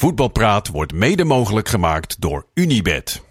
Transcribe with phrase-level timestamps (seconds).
[0.00, 3.22] Voetbalpraat wordt mede mogelijk gemaakt door Unibed.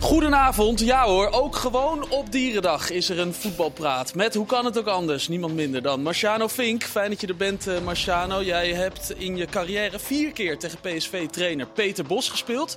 [0.00, 4.14] Goedenavond, ja hoor, ook gewoon op Dierendag is er een voetbalpraat.
[4.14, 6.82] Met, hoe kan het ook anders, niemand minder dan Marciano Fink.
[6.82, 8.42] Fijn dat je er bent, uh, Marciano.
[8.42, 12.76] Jij hebt in je carrière vier keer tegen PSV-trainer Peter Bos gespeeld.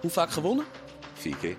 [0.00, 0.64] Hoe vaak gewonnen?
[1.14, 1.56] Vier keer.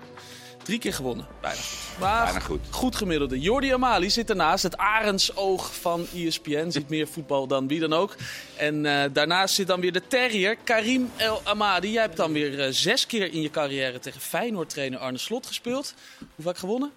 [0.68, 1.60] Drie keer gewonnen, bijna.
[2.00, 2.60] Maar bijna goed.
[2.70, 3.40] goed gemiddelde.
[3.40, 6.70] Jordi Amali zit ernaast, het arendsoog van ESPN.
[6.70, 8.16] Ziet meer voetbal dan wie dan ook.
[8.56, 11.90] En uh, daarnaast zit dan weer de terrier Karim El Amadi.
[11.92, 15.94] Jij hebt dan weer uh, zes keer in je carrière tegen Feyenoord-trainer Arne Slot gespeeld.
[16.18, 16.92] Hoe vaak gewonnen?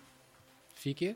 [0.74, 1.16] Vier keer.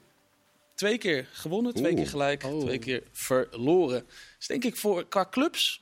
[0.76, 2.02] Twee keer gewonnen, twee Oeh.
[2.02, 2.60] keer gelijk, Oh.
[2.60, 4.06] twee keer verloren.
[4.38, 5.82] Dus denk ik voor qua clubs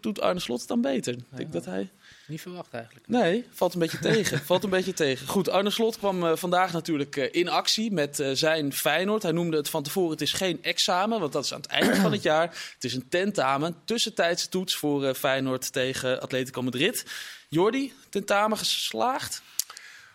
[0.00, 1.14] doet Arne Slot het dan beter.
[1.14, 1.90] Ik denk dat hij...
[2.28, 3.08] Niet verwacht eigenlijk.
[3.08, 4.38] Nee, valt een beetje tegen.
[4.38, 5.26] Valt een beetje tegen.
[5.26, 9.22] Goed, Arne Slot kwam eh, vandaag natuurlijk eh, in actie met eh, zijn Feyenoord.
[9.22, 11.96] Hij noemde het van tevoren, het is geen examen, want dat is aan het einde
[11.96, 12.46] van het jaar.
[12.74, 17.04] Het is een tentamen, tussentijdse toets voor eh, Feyenoord tegen Atletico Madrid.
[17.48, 19.42] Jordi, tentamen geslaagd?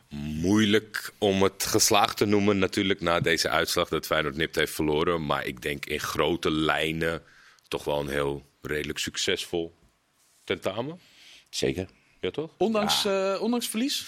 [0.09, 5.25] Moeilijk om het geslaagd te noemen natuurlijk na deze uitslag dat Feyenoord nipt heeft verloren.
[5.25, 7.21] Maar ik denk in grote lijnen
[7.67, 9.75] toch wel een heel redelijk succesvol
[10.43, 10.99] tentamen.
[11.49, 11.87] Zeker.
[12.23, 12.49] Ja toch?
[12.57, 14.05] Ondanks, eh, ondanks verlies?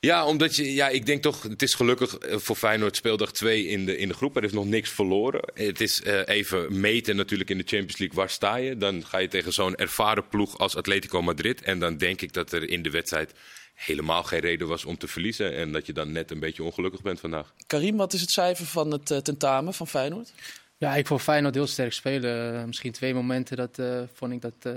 [0.00, 3.66] Ja, omdat je, ja, ik denk toch, het is gelukkig eh, voor Feyenoord speeldag 2
[3.66, 4.36] in de, in de groep.
[4.36, 5.40] Er is nog niks verloren.
[5.54, 8.76] Het is eh, even meten natuurlijk in de Champions League, waar sta je?
[8.76, 11.62] Dan ga je tegen zo'n ervaren ploeg als Atletico Madrid.
[11.62, 13.32] En dan denk ik dat er in de wedstrijd
[13.74, 15.56] helemaal geen reden was om te verliezen.
[15.56, 17.52] En dat je dan net een beetje ongelukkig bent vandaag.
[17.66, 20.32] Karim, wat is het cijfer van het tentamen van Feyenoord?
[20.76, 22.66] Ja, ik vond Feyenoord heel sterk spelen.
[22.66, 24.74] Misschien twee momenten dat eh, vond ik dat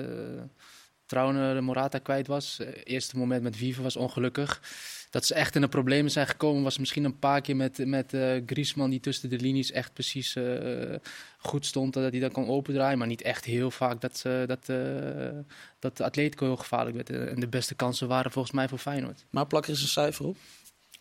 [1.05, 2.59] eh Trouwen de Morata kwijt was.
[2.59, 4.61] Eh, eerste moment met Viva was ongelukkig.
[5.09, 8.13] Dat ze echt in de problemen zijn gekomen was misschien een paar keer met, met
[8.13, 10.95] eh, Griezmann die tussen de linies echt precies eh,
[11.37, 11.93] goed stond.
[11.93, 15.39] Dat hij dat kon opendraaien, maar niet echt heel vaak dat, ze dat, eh
[15.79, 17.29] dat Atletico heel gevaarlijk werd.
[17.29, 19.25] En de beste kansen waren volgens mij voor Feyenoord.
[19.29, 20.37] Maar plak er eens een cijfer op.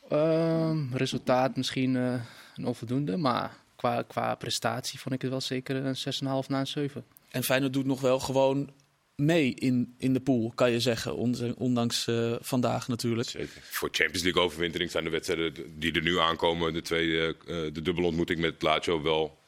[0.08, 2.14] Ehm, resultaat misschien eh,
[2.56, 5.96] een onvoldoende, maar qua, qua prestatie vond ik het wel zeker een
[6.42, 7.04] 6,5 na een 7.
[7.30, 8.70] En Feyenoord doet nog wel gewoon
[9.16, 11.16] mee in, in de pool, kan je zeggen.
[11.16, 13.28] Ondanks, ondanks eh, vandaag natuurlijk.
[13.28, 13.62] Zeker.
[13.62, 17.82] Voor Champions League overwintering zijn de wedstrijden die er nu aankomen, de, tweede, eh, de
[17.82, 19.38] dubbele ontmoeting met Lazio, wel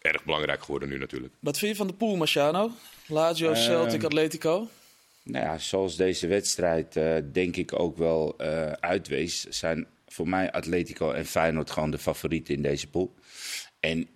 [0.00, 1.34] erg belangrijk geworden nu natuurlijk.
[1.38, 2.70] Wat vind je van de pool, Marciano?
[3.06, 4.68] Lazio, Ehm, Celtic, Atletico.
[5.22, 10.52] Nou ja, zoals deze wedstrijd eh, denk ik ook wel eh, uitwees, zijn voor mij
[10.52, 13.14] Atletico en Feyenoord gewoon de favorieten in deze pool.
[13.80, 14.08] En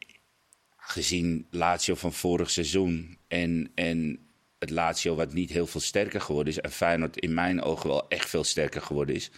[0.76, 4.27] gezien Lazio van vorig seizoen en, en
[4.58, 8.08] het Lazio wat niet heel veel sterker geworden is en Feyenoord in mijn ogen wel
[8.08, 9.30] echt veel sterker geworden is.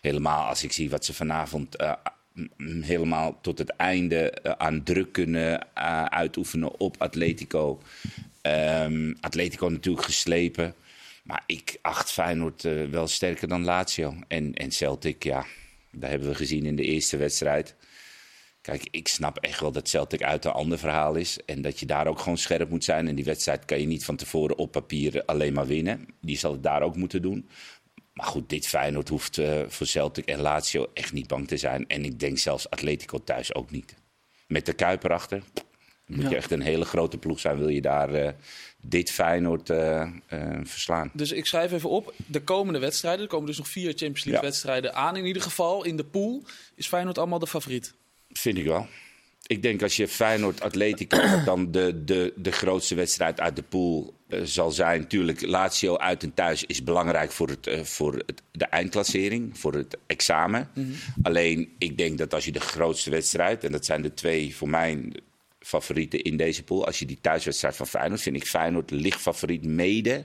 [0.00, 1.92] Helemaal als ik zie wat ze vanavond eh,
[2.80, 7.82] helemaal tot het einde eh, aan druk kunnen eh, uitoefenen op Atletico.
[8.40, 10.74] Ehm, Atletico natuurlijk geslepen.
[11.22, 14.14] Maar ik acht Feyenoord wel sterker dan Lazio.
[14.28, 15.46] En, en Celtic, ja,
[15.90, 17.74] dat hebben we gezien in de eerste wedstrijd.
[18.68, 21.38] Kijk, ik snap echt wel dat Celtic uit een ander verhaal is.
[21.46, 23.08] En dat je daar ook gewoon scherp moet zijn.
[23.08, 26.06] En die wedstrijd kan je niet van tevoren op papier alleen maar winnen.
[26.20, 27.48] Die zal het daar ook moeten doen.
[28.12, 31.86] Maar goed, dit Feyenoord hoeft eh, voor Celtic en Lazio echt niet bang te zijn.
[31.86, 33.94] En ik denk zelfs Atletico thuis ook niet.
[34.46, 35.42] Met de Kuiper achter.
[36.06, 36.28] Moet Ja.
[36.28, 37.58] je echt een hele grote ploeg zijn.
[37.58, 38.32] Wil je daar eh,
[38.80, 40.08] dit Feyenoord eh,
[40.62, 41.10] verslaan.
[41.14, 44.42] Dus ik schrijf even op, de komende wedstrijden, er komen dus nog vier Champions League
[44.42, 44.48] Ja.
[44.48, 45.16] wedstrijden aan.
[45.16, 46.42] In ieder geval in de pool
[46.74, 47.94] is Feyenoord allemaal de favoriet.
[48.32, 48.86] Vind ik wel.
[49.46, 54.14] Ik denk als je Feyenoord Atletico dan de, de, de grootste wedstrijd uit de pool
[54.28, 55.06] eh, zal zijn.
[55.06, 59.74] Tuurlijk, Lazio uit en thuis is belangrijk voor, het, eh, voor het, de eindklassering, voor
[59.74, 60.70] het examen.
[61.22, 64.68] Alleen, ik denk dat als je de grootste wedstrijd, en dat zijn de twee voor
[64.68, 65.12] mij
[65.60, 66.86] favorieten in deze pool.
[66.86, 70.24] Als je die thuiswedstrijd van Feyenoord, vind ik Feyenoord licht favoriet mede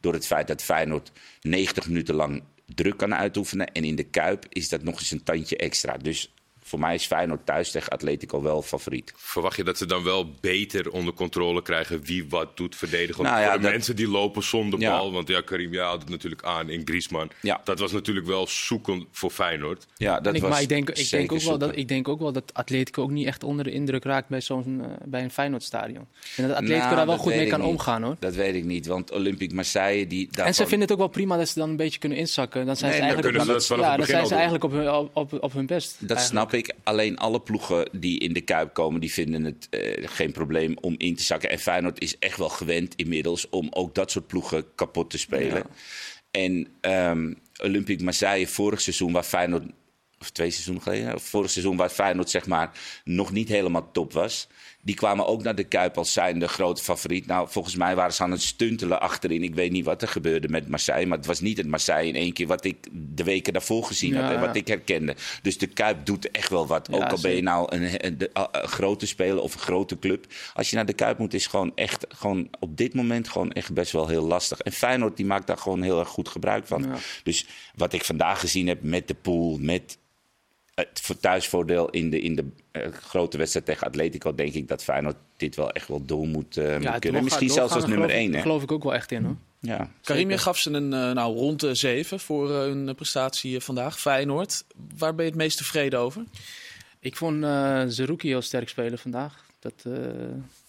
[0.00, 2.42] door het feit dat Feyenoord 90 minuten lang
[2.74, 3.72] druk kan uitoefenen.
[3.72, 5.96] En in de Kuip is dat nog eens een tandje extra.
[5.96, 6.32] Dus
[6.62, 9.12] voor mij is Feyenoord thuis tegen Atletico wel favoriet.
[9.16, 13.24] Verwacht je dat ze dan wel beter onder controle krijgen wie wat doet verdedigen?
[13.24, 14.90] Nou ja, de dat- mensen die lopen zonder Ja.
[14.98, 15.12] bal.
[15.12, 17.30] Want ja, Karim ja, had het natuurlijk aan in Griezmann.
[17.40, 17.60] Ja.
[17.64, 19.86] Dat was natuurlijk wel zoeken voor Feyenoord.
[19.96, 22.08] Ja, dat En ik, was maar ik denk, ik, denk ook wel dat, ik denk
[22.08, 25.22] ook wel dat Atletico ook niet echt onder de indruk raakt bij, zo'n, eh, bij
[25.22, 26.06] een Feyenoordstadion.
[26.36, 27.68] En dat Atletico Nou, daar wel goed mee kan niet.
[27.68, 28.16] omgaan hoor.
[28.18, 30.06] Dat weet ik niet, want Olympique Marseille...
[30.06, 32.18] Die En ze daarvan- vinden het ook wel prima dat ze dan een beetje kunnen
[32.18, 32.66] inzakken.
[32.66, 33.44] Dan zijn Nee, ze dan eigenlijk,
[33.80, 35.90] ja, dan zijn ze eigenlijk op, hun- op, op, op hun best.
[35.90, 36.20] Dat eigenlijk.
[36.28, 36.74] snap ik.
[36.82, 40.94] Alleen alle ploegen die in de Kuip komen, die vinden het eh, geen probleem om
[40.98, 41.50] in te zakken.
[41.50, 45.56] En Feyenoord is echt wel gewend inmiddels om ook dat soort ploegen kapot te spelen.
[45.56, 45.66] Ja.
[46.30, 47.32] En ehm,
[47.62, 49.64] Olympique Marseille vorig seizoen, waar Feyenoord
[50.18, 54.48] of twee seizoenen geleden, vorig seizoen waar Feyenoord zeg maar nog niet helemaal top was.
[54.84, 57.26] Die kwamen ook naar de Kuip als zijnde grote favoriet.
[57.26, 59.42] Nou, volgens mij waren ze aan het stuntelen achterin.
[59.42, 61.06] Ik weet niet wat er gebeurde met Marseille.
[61.06, 64.14] Maar het was niet het Marseille in één keer wat ik de weken daarvoor gezien
[64.16, 64.32] had.
[64.34, 65.14] En wat ik herkende.
[65.42, 66.88] Dus de Kuip doet echt wel wat.
[66.90, 69.98] Ja, ook al ben je nou een, een, de- een grote speler of een grote
[69.98, 70.26] club.
[70.54, 73.72] Als je naar de Kuip moet, is gewoon echt gewoon op dit moment gewoon echt
[73.74, 74.60] best wel heel lastig.
[74.60, 76.82] En Feyenoord die maakt daar gewoon heel erg goed gebruik van.
[76.82, 76.94] Ja.
[77.22, 79.98] Dus wat ik vandaag gezien heb met de pool, met
[80.88, 84.84] het voor- thuisvoordeel in de, in de eh, grote wedstrijd tegen Atletico, denk ik dat
[84.84, 87.24] Feyenoord dit wel echt wel door moet, eh, moet kunnen.
[87.24, 88.34] Misschien zelfs als nummer geloof- 1.
[88.34, 88.40] Hè?
[88.40, 89.36] geloof ik ook wel echt in hoor.
[89.60, 89.90] Ja.
[90.02, 94.00] Karim, gaf ze een eh, nou, rond de 7 voor hun prestatie vandaag.
[94.00, 94.64] Feyenoord.
[94.98, 96.24] Waar ben je het meest tevreden over?
[97.00, 99.44] Ik vond eh Zerouki heel sterk spelen vandaag.
[99.58, 99.92] Dat, eh,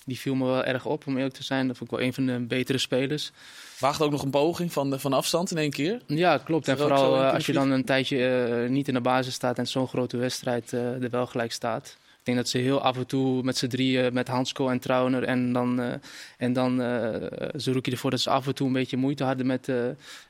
[0.06, 1.68] die viel me wel erg op, om eerlijk te zijn.
[1.68, 3.32] Dat vond ik wel een van de betere spelers.
[3.80, 6.02] Waagt ook nog een poging van, de, van afstand in één keer.
[6.08, 6.68] Ja, klopt.
[6.68, 9.68] En vooral eh, als je dan een tijdje eh, niet in de basis staat en
[9.68, 11.98] zo'n grote wedstrijd eh, er wel gelijk staat.
[12.24, 15.24] Ik denk dat ze heel af en toe met z'n drieën, met Hansko en Trauner
[15.24, 15.94] en dan, eh
[16.38, 17.16] en dan eh
[17.56, 19.76] Zerouki ervoor, dat ze af en toe een beetje moeite hadden met, eh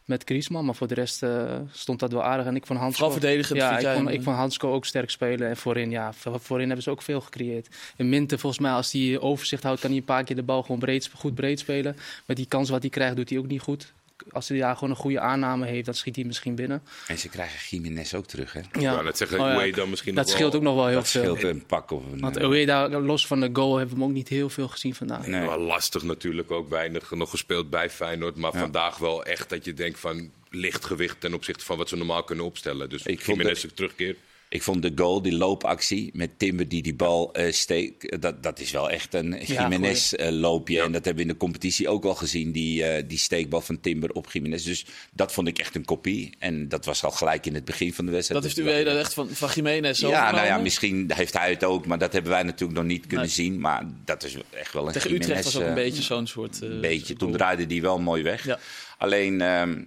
[0.06, 0.66] met Griezmann.
[0.66, 2.46] Maar voor de rest eh, stond dat wel aardig.
[2.46, 5.10] En ik vond Hansko, Vooral verdedigend ja, ik vond, hem, ik vond Hansko ook sterk
[5.10, 5.50] spelen.
[5.50, 7.68] En voorin, ja, voor- voorin hebben ze ook veel gecreëerd.
[7.98, 10.62] En Minte, volgens mij, als hij overzicht houdt, kan hij een paar keer de bal
[10.62, 11.96] gewoon breed, goed breed spelen.
[12.26, 13.94] Met die kans wat hij krijgt, doet hij ook niet goed.
[14.32, 16.84] Als hij ja, gewoon een goede aanname heeft, dan schiet hij misschien binnen.
[17.08, 18.54] En ze krijgen Jiménez ook terug.
[18.54, 18.60] Hè?
[18.60, 19.54] Ik wou net zeggen, Oh ja.
[19.66, 21.22] Uwe dan misschien Dat nog scheelt wel, ook nog wel heel Dat veel.
[21.36, 22.20] scheelt een pak of een...
[22.20, 24.96] Want eh, Ueda, los van de goal, hebben we hem ook niet heel veel gezien
[24.96, 25.28] vandaag.
[25.28, 25.42] Nee.
[25.48, 28.36] Wel lastig natuurlijk, ook weinig nog gespeeld bij Feyenoord.
[28.36, 28.60] Maar Ja.
[28.60, 32.24] vandaag wel echt dat je denkt van licht gewicht ten opzichte van wat ze normaal
[32.24, 32.90] kunnen opstellen.
[32.90, 34.16] Dus Ik vond Jiménez dat- ook terugkeer.
[34.54, 38.60] Ik vond de goal, die loopactie met Timber die die bal eh steekt, dat, dat
[38.60, 40.76] is wel echt een Jiménez-loopje.
[40.76, 40.84] Ja.
[40.84, 43.80] En dat hebben we in de competitie ook al gezien, die, eh, die steekbal van
[43.80, 44.64] Timber op Jiménez.
[44.64, 46.36] Dus dat vond ik echt een kopie.
[46.40, 48.44] En dat was al gelijk in het begin van de wedstrijd.
[48.44, 51.64] Dat heeft u weer echt van, van Jiménez Ja, nou ja, misschien heeft hij het
[51.64, 53.36] ook, maar dat hebben wij natuurlijk nog niet kunnen Nee.
[53.36, 53.60] zien.
[53.60, 56.62] Maar dat is echt wel een Tegen Utrecht was ook een eh, beetje zo'n soort...
[56.62, 57.14] eh, een beetje.
[57.16, 58.46] Toen draaide die wel mooi weg.
[58.46, 58.60] Ja.
[58.98, 59.84] Alleen, ehm,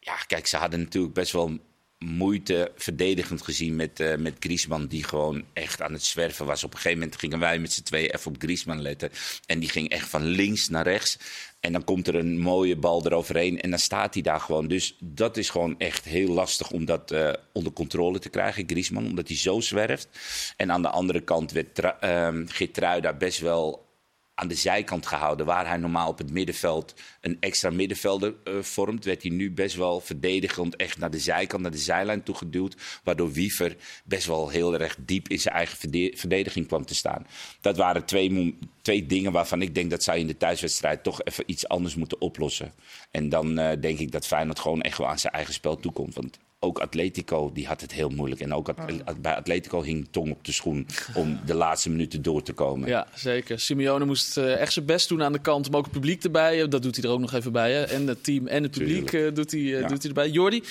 [0.00, 1.58] ja, kijk, ze hadden natuurlijk best wel
[2.04, 6.64] moeite verdedigend gezien met, eh met Griezmann, die gewoon echt aan het zwerven was.
[6.64, 9.10] Op een gegeven moment gingen wij met z'n tweeën even op Griezmann letten.
[9.46, 11.18] En die ging echt van links naar rechts.
[11.60, 14.68] En dan komt er een mooie bal eroverheen en dan staat hij daar gewoon.
[14.68, 19.06] Dus dat is gewoon echt heel lastig om dat eh, onder controle te krijgen, Griezmann,
[19.06, 20.08] omdat hij zo zwerft.
[20.56, 23.90] En aan de andere kant werd ehm Geertruida best wel
[24.34, 25.46] aan de zijkant gehouden.
[25.46, 29.76] Waar hij normaal op het middenveld een extra middenvelder eh, vormt, werd hij nu best
[29.76, 32.76] wel verdedigend echt naar de zijkant, naar de zijlijn toe geduwd.
[33.04, 37.26] Waardoor Wiever best wel heel erg diep in zijn eigen verde- verdediging kwam te staan.
[37.60, 41.44] Dat waren twee, twee dingen waarvan ik denk dat zij in de thuiswedstrijd toch even
[41.46, 42.72] iets anders moeten oplossen.
[43.10, 46.14] En dan eh, denk ik dat Feyenoord gewoon echt wel aan zijn eigen spel toekomt.
[46.14, 48.40] Want ook Atletico die had het heel moeilijk.
[48.40, 48.68] En ook
[49.04, 52.88] At- bij Atletico hing tong op de schoen om de laatste minuten door te komen.
[52.88, 53.60] Ja, zeker.
[53.60, 56.68] Simeone moest eh, echt zijn best doen aan de kant om ook het publiek erbij.
[56.68, 57.72] Dat doet hij er ook nog even bij.
[57.72, 57.82] Hè.
[57.82, 59.86] En het team en het publiek eh, doet, hij, eh, Ja.
[59.86, 60.28] doet hij erbij.
[60.28, 60.62] Jordi,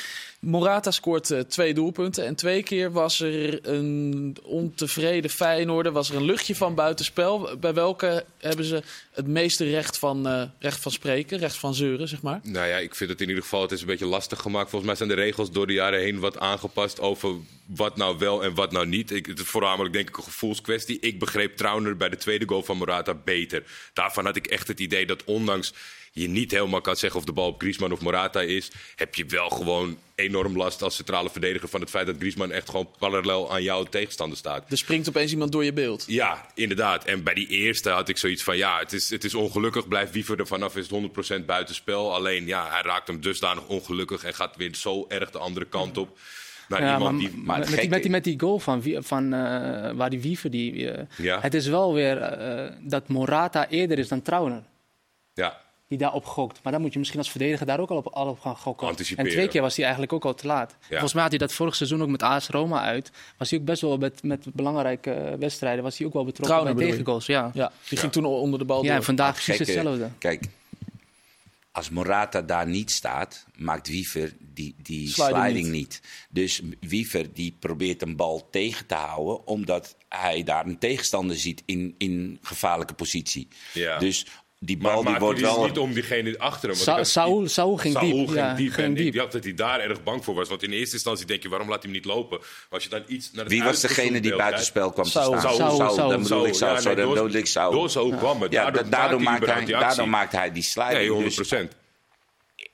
[0.42, 2.26] Morata scoort eh, twee doelpunten.
[2.26, 5.92] En twee keer was er een ontevreden Feyenoorder.
[5.92, 7.58] Was er een luchtje van buitenspel.
[7.60, 12.08] Bij welke hebben ze het meeste recht van, eh, recht van spreken, recht van zeuren,
[12.08, 12.40] zeg maar?
[12.44, 14.70] Nou ja, ik vind het in ieder geval het is een beetje lastig gemaakt.
[14.70, 17.36] Volgens mij zijn de regels door de jaren heen wat aangepast over
[17.66, 19.12] wat nou wel en wat nou niet.
[19.12, 21.00] Ik, het is voornamelijk denk ik een gevoelskwestie.
[21.00, 23.64] Ik begreep Trauner bij de tweede goal van Morata beter.
[23.94, 25.74] Daarvan had ik echt het idee dat ondanks
[26.14, 29.26] je niet helemaal kan zeggen of de bal op Griezmann of Morata is, heb je
[29.26, 33.52] wel gewoon enorm last als centrale verdediger van het feit dat Griezmann echt gewoon parallel
[33.52, 34.72] aan jouw tegenstander staat.
[34.72, 36.04] Er springt opeens iemand door je beeld.
[36.08, 37.06] Ja, inderdaad.
[37.06, 38.58] En bij die eerste had ik zoiets van...
[38.58, 39.88] ja, het is, het is ongelukkig.
[39.88, 42.14] Blijft Wiever er vanaf, is het 100% buitenspel.
[42.14, 44.24] Alleen, ja, hij raakt hem dusdanig ongelukkig...
[44.24, 46.18] en gaat weer zo erg de andere kant op.
[46.68, 47.38] Naar Ja, iemand maar, die...
[47.44, 50.50] maar met, die, met, die, met die goal van, Wie- van eh, waar die Wiever
[50.52, 50.92] die.
[50.92, 51.40] eh, Ja.
[51.42, 54.64] Het is wel weer eh, dat Morata eerder is dan Trauner.
[55.34, 56.60] Ja, Die daarop gokt.
[56.64, 58.88] Maar dan moet je misschien als verdediger daar ook al op, al op gaan gokken.
[58.88, 59.26] Anticiperen.
[59.30, 60.76] En twee keer was hij eigenlijk ook al te laat.
[60.90, 63.12] Volgens mij had hij dat vorig seizoen ook met AS Roma uit.
[63.38, 65.84] Was hij ook best wel met, met belangrijke eh, wedstrijden.
[65.84, 67.26] Was hij ook wel betrokken Trauner bij tegengoals.
[67.26, 67.52] Ja.
[67.54, 68.98] Ja, die ging toen onder de bal Ja, door.
[68.98, 70.10] en vandaag Het precies gekke- hetzelfde.
[70.18, 70.48] Kijk,
[71.72, 75.74] als Morata daar niet staat, maakt Wiever die, die Sliding sliding, niet.
[75.74, 76.02] niet.
[76.30, 81.64] Dus Wiever die probeert een bal tegen te houden, omdat hij daar een tegenstander ziet
[81.66, 83.48] in, in gevaarlijke positie.
[83.74, 83.98] Ja.
[84.00, 84.26] Dus
[84.64, 85.66] die maar bal die wordt die dus wel...
[85.66, 86.86] niet om diegene achter hem.
[86.86, 88.28] want Sa- Saul- Saul ging Saul diep.
[88.28, 88.72] ging Ja, diep.
[88.74, 89.06] ging en diep.
[89.08, 90.50] ik dacht dat hij daar erg bang voor was.
[90.50, 92.38] Want in eerste instantie denk je, waarom laat hij hem niet lopen?
[92.40, 95.26] Maar als je dan iets naar het Wie was degene die buitenspel kwam te Saul.
[95.40, 95.56] staan?
[95.56, 96.10] Saul, Saul.
[96.10, 96.74] dan bedoel ik Saul.
[96.74, 97.72] ja, Zo, nee, dan bedoel ik Saul.
[97.72, 98.52] Door zo kwam het.
[98.52, 100.98] Ja, daardoor, da- daardoor, maakt hij daardoor maakt hij die sliding.
[100.98, 101.76] Nee, 100 Dus procent.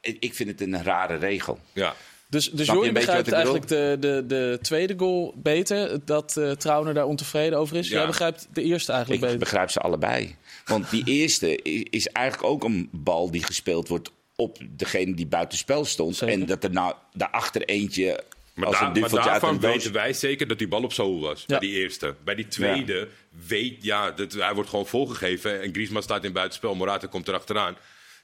[0.01, 1.60] ik ik vind het een rare regel.
[1.74, 1.96] Ja.
[2.29, 6.00] Dus, dus beetje begrijpt ik eigenlijk de, de, de tweede goal beter.
[6.05, 7.88] Dat eh Trauner daar ontevreden over is.
[7.89, 7.98] Ja.
[7.98, 9.43] Jij begrijpt de eerste eigenlijk Ik beter.
[9.43, 10.36] begrijp ze allebei.
[10.65, 15.86] Want die eerste is eigenlijk ook een bal die gespeeld wordt op degene die buitenspel
[15.86, 16.15] stond.
[16.15, 16.34] Zeker.
[16.39, 20.84] En dat er nou daarachter eentje Maar, daar- daarvan weten wij zeker dat die bal
[20.84, 21.43] op zool was.
[21.48, 21.60] Ja.
[21.60, 22.15] Bij die eerste.
[22.24, 23.07] Bij die tweede
[23.48, 25.62] weet, ja, dat, hij wordt gewoon volgegeven.
[25.62, 27.77] En Griezmann staat in buitenspel, Morata komt erachteraan.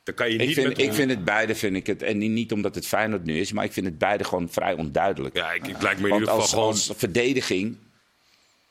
[0.04, 2.02] Dan kan je niet Ik vind, ik vind het beide, vind ik het.
[2.02, 5.36] En niet omdat het Feyenoord nu is, maar ik vind het beide gewoon vrij onduidelijk.
[5.36, 6.68] Ja, ik, ik lijkt me in ieder geval als, gewoon...
[6.68, 7.78] als verdediging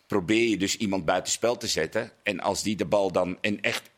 [0.06, 2.10] probeer je dus iemand buitenspel te zetten.
[2.22, 3.90] En als die de bal dan en echt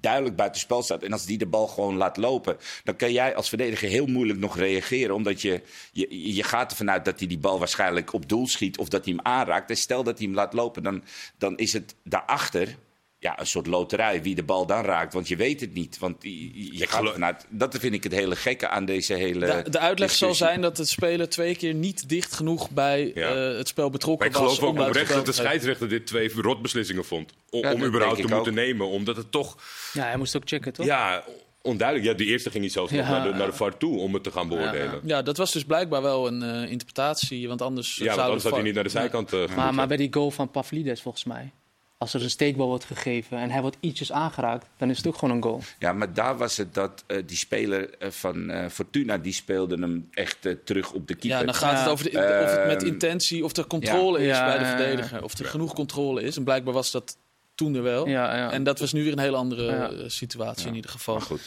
[0.00, 1.02] duidelijk buitenspel staat.
[1.02, 2.56] En als die de bal gewoon laat lopen.
[2.84, 5.14] Dan kan jij als verdediger heel moeilijk nog reageren.
[5.14, 5.62] Omdat je,
[5.92, 8.78] je, je gaat ervan uit dat hij die bal waarschijnlijk op doel schiet.
[8.78, 9.70] Of dat hij hem aanraakt.
[9.70, 10.82] En stel dat hij hem laat lopen.
[10.82, 11.04] Dan,
[11.38, 12.76] dan is het daarachter
[13.18, 15.12] ja, een soort loterij wie de bal dan raakt.
[15.12, 15.98] Want je weet het niet.
[15.98, 17.46] Want je, je gaat.
[17.50, 19.62] Dat vind ik het hele gekke aan deze hele.
[19.62, 23.28] De, de uitleg zal zijn dat het speler twee keer niet dicht genoeg bij Ja.
[23.50, 24.68] eh, het spel betrokken Maar ik geloof was.
[24.70, 27.32] ook oprecht dat de scheidsrechter dit twee rotbeslissingen vond.
[27.50, 28.88] Om, Ja, om dat überhaupt te moeten nemen.
[28.88, 29.56] Omdat het toch...
[29.92, 30.86] Ja, hij moest ook checken, toch?
[30.86, 31.24] Ja,
[31.62, 32.08] onduidelijk.
[32.08, 34.22] Ja, die eerste ging niet zelfs nog naar, de, naar de VAR toe om het
[34.22, 35.00] te gaan beoordelen.
[35.04, 37.48] Ja, dat was dus blijkbaar wel een eh, interpretatie.
[37.48, 39.86] Want anders Ja, want zou anders had hij niet naar de zijkant uh, Maar, maar
[39.86, 41.52] bij die goal van Pavlidis, volgens mij.
[41.98, 45.16] Als er een steekbal wordt gegeven en hij wordt ietsjes aangeraakt, dan is het ook
[45.18, 45.62] gewoon een goal.
[45.78, 49.76] Ja, maar daar was het dat eh, die speler eh, van eh, Fortuna, die speelde
[49.80, 51.38] hem echt terug op de keeper.
[51.40, 52.10] Ja, dan gaat het over de,
[52.44, 55.22] of het met Ehm, intentie, of er controle is Ja, bij de verdediger.
[55.24, 56.36] Of er genoeg controle is.
[56.36, 57.16] En blijkbaar was dat
[57.54, 58.08] toen er wel.
[58.08, 58.52] Ja, ja.
[58.52, 60.08] En dat was nu weer een hele andere Ja.
[60.08, 61.14] situatie in ieder geval.
[61.14, 61.40] Maar goed.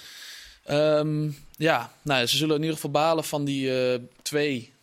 [0.64, 4.74] Ehm, ja, nou, ze zullen in ieder geval balen van die eh, twee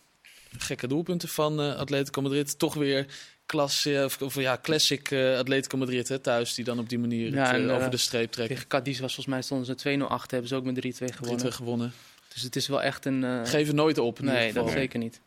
[0.57, 2.59] gekke doelpunten van eh Atletico Madrid.
[2.59, 3.05] Toch weer
[3.47, 6.99] klas, eh, of, of ja, classic eh, Atletico Madrid hè, thuis, die dan op die
[6.99, 8.55] manier Ja, het, eh, en, over de streep trekken.
[8.55, 11.45] Tegen Cadiz was volgens mij stonden ze 2-0 achter, hebben ze ook met 3-2 gewonnen.
[11.45, 11.93] 3-2 gewonnen.
[12.33, 13.23] Dus het is wel echt een...
[13.23, 15.21] eh, Geven nooit op nee, dat zeker niet.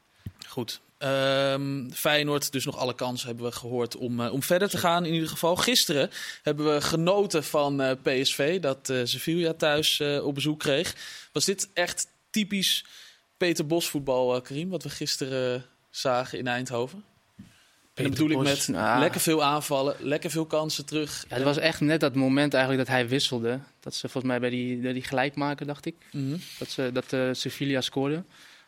[0.49, 0.81] Goed.
[0.99, 5.05] Ehm, Feyenoord, dus nog alle kansen hebben we gehoord om, om verder te gaan.
[5.05, 6.11] In ieder geval, gisteren
[6.43, 10.95] hebben we genoten van PSV, dat eh Sevilla thuis op bezoek kreeg.
[11.33, 12.85] Was dit echt typisch
[13.37, 17.05] Peter Bos voetbal, Karim, wat we gisteren zagen in Eindhoven?
[17.95, 21.25] En bedoel ik met nou, lekker veel aanvallen, lekker veel kansen terug.
[21.29, 23.59] Ja, het was echt net dat moment eigenlijk dat hij wisselde.
[23.81, 26.37] Dat ze volgens mij bij die, bij die gelijkmaker, dacht ik, Mhm.
[26.59, 28.23] dat, ze, dat eh, Sevilla scoorde.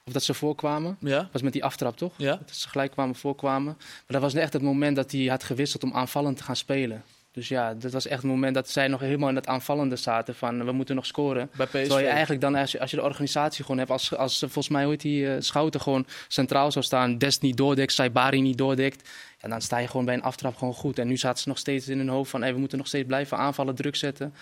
[0.04, 0.96] Of dat ze voorkwamen.
[1.00, 2.12] Ja, was met die aftrap, toch?
[2.16, 2.36] ja.
[2.46, 3.74] Dat ze gelijk kwamen, voorkwamen.
[3.78, 7.02] Maar dat was echt het moment dat hij had gewisseld om aanvallend te gaan spelen.
[7.32, 10.34] Dus ja, dat was echt het moment dat zij nog helemaal in het aanvallende zaten
[10.34, 11.50] van we moeten nog scoren.
[11.56, 11.72] Bij PSV.
[11.80, 14.68] Terwijl je eigenlijk dan, als je, als je de organisatie gewoon hebt, als, als volgens
[14.68, 18.58] mij hoe heet die eh, Schouten gewoon centraal zou staan, Dest niet doordekt, Saibari niet
[18.58, 19.08] doordekt,
[19.40, 20.98] ja, dan sta je gewoon bij een aftrap gewoon goed.
[20.98, 23.06] En nu zaten ze nog steeds in hun hoofd van hey, we moeten nog steeds
[23.06, 24.34] blijven aanvallen, druk zetten.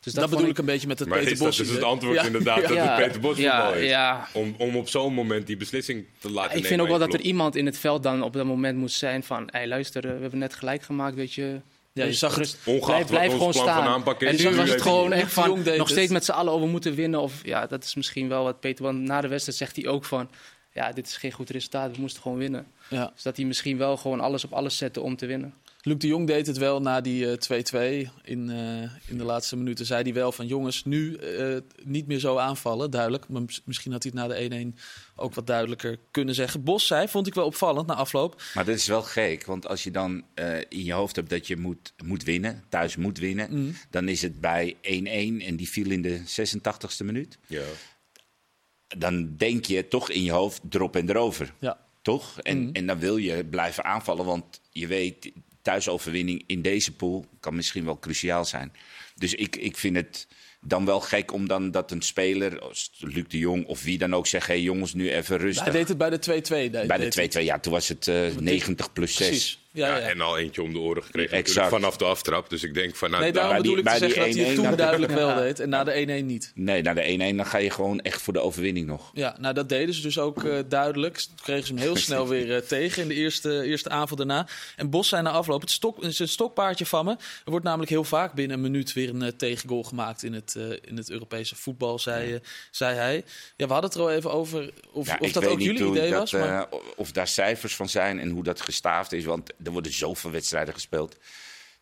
[0.00, 1.56] Dus dat, bedoel ik een beetje met het Maar Peter is dat Bos.
[1.56, 2.22] dus het antwoord Ja.
[2.24, 3.88] inderdaad dat Ja, het Peter Bos ja, voetbal is?
[3.88, 4.28] ja.
[4.32, 6.62] Om, om op zo'n moment die beslissing te laten nemen.
[6.62, 8.92] Ik vind ook wel dat er iemand in het veld dan op dat moment moet
[8.92, 11.60] zijn van hey, luister, eh, we hebben net gelijk gemaakt, weet je.
[11.96, 12.38] Ja, je zag het.
[12.38, 13.82] Rust- Ongeacht blijf, gewoon staan.
[13.84, 16.30] van aanpak is, En nu nu was het gewoon echt van nog steeds met z'n
[16.30, 17.20] allen, oh, we moeten winnen.
[17.20, 20.04] Of ja, dat is misschien wel wat Peter, want na de wedstrijd zegt hij ook
[20.04, 20.30] van,
[20.72, 22.66] ja, dit is geen goed resultaat, we moesten gewoon winnen.
[22.88, 23.10] Ja.
[23.14, 25.54] Dus dat hij misschien wel gewoon alles op alles zette om te winnen.
[25.86, 28.10] Luc de Jong deed het wel na die eh, 2-2.
[28.24, 32.18] in, eh, in de laatste minuten zei hij wel van jongens, nu eh, niet meer
[32.18, 33.28] zo aanvallen, duidelijk.
[33.28, 34.78] Maar mis- misschien had hij het na de 1-1
[35.16, 36.62] ook wat duidelijker kunnen zeggen.
[36.62, 38.42] Bos zei, vond ik wel opvallend na afloop.
[38.54, 41.46] Maar dat is wel gek, want als je dan eh, in je hoofd hebt dat
[41.46, 43.72] je moet, moet winnen, thuis moet winnen, Mhm.
[43.90, 47.38] dan is het bij 1-1 en die viel in de 86e minuut.
[47.46, 47.62] Ja.
[48.98, 51.52] Dan denk je toch in je hoofd erop en erover.
[51.58, 51.84] Ja.
[52.02, 52.40] Toch?
[52.40, 52.74] En, Mhm.
[52.74, 55.32] en dan wil je blijven aanvallen, want je weet,
[55.66, 58.72] thuisoverwinning in deze pool kan misschien wel cruciaal zijn.
[59.14, 60.26] Dus ik, ik vind het
[60.60, 62.62] dan wel gek om dan dat een speler,
[62.98, 65.64] Luc de Jong of wie dan ook, zegt: hé hey jongens, nu even rustig.
[65.64, 66.48] Hij deed het bij de 2-2.
[66.48, 67.28] deed- Bij de hij.
[67.42, 69.26] 2-2, ja, toen was het eh, 90 plus 6.
[69.28, 69.58] Precies.
[69.76, 70.08] Ja, Ja, ja.
[70.08, 71.68] En al eentje om de oren gekregen Exact.
[71.68, 72.50] vanaf de aftrap.
[72.50, 73.10] Dus ik denk van...
[73.10, 75.60] Nou, Nee, daarom die- ik te zeggen dat hij het 1-1 toen duidelijk wel deed
[75.60, 76.52] en na de 1-1 niet.
[76.54, 79.10] Nee, naar de 1-1 dan ga je gewoon echt voor de overwinning nog.
[79.14, 81.16] Ja, nou dat deden ze dus ook eh, duidelijk.
[81.18, 84.46] Toen kregen ze hem heel snel weer eh, tegen in de eerste, eerste avond daarna.
[84.76, 87.10] En Bos zei na afloop, het, stok, het is een stokpaardje van me.
[87.10, 90.54] Er wordt namelijk heel vaak binnen een minuut weer een eh, tegengoal gemaakt in het,
[90.56, 92.40] eh, in het Europese voetbal, zei,
[92.70, 93.24] zei hij.
[93.56, 96.10] Ja, we hadden het er al even over of, Ja, of dat ook jullie idee
[96.10, 96.32] dat, was.
[96.32, 96.66] Maar...
[96.96, 99.24] of daar cijfers van zijn en hoe dat gestaafd is.
[99.24, 101.16] Want er worden zoveel wedstrijden gespeeld.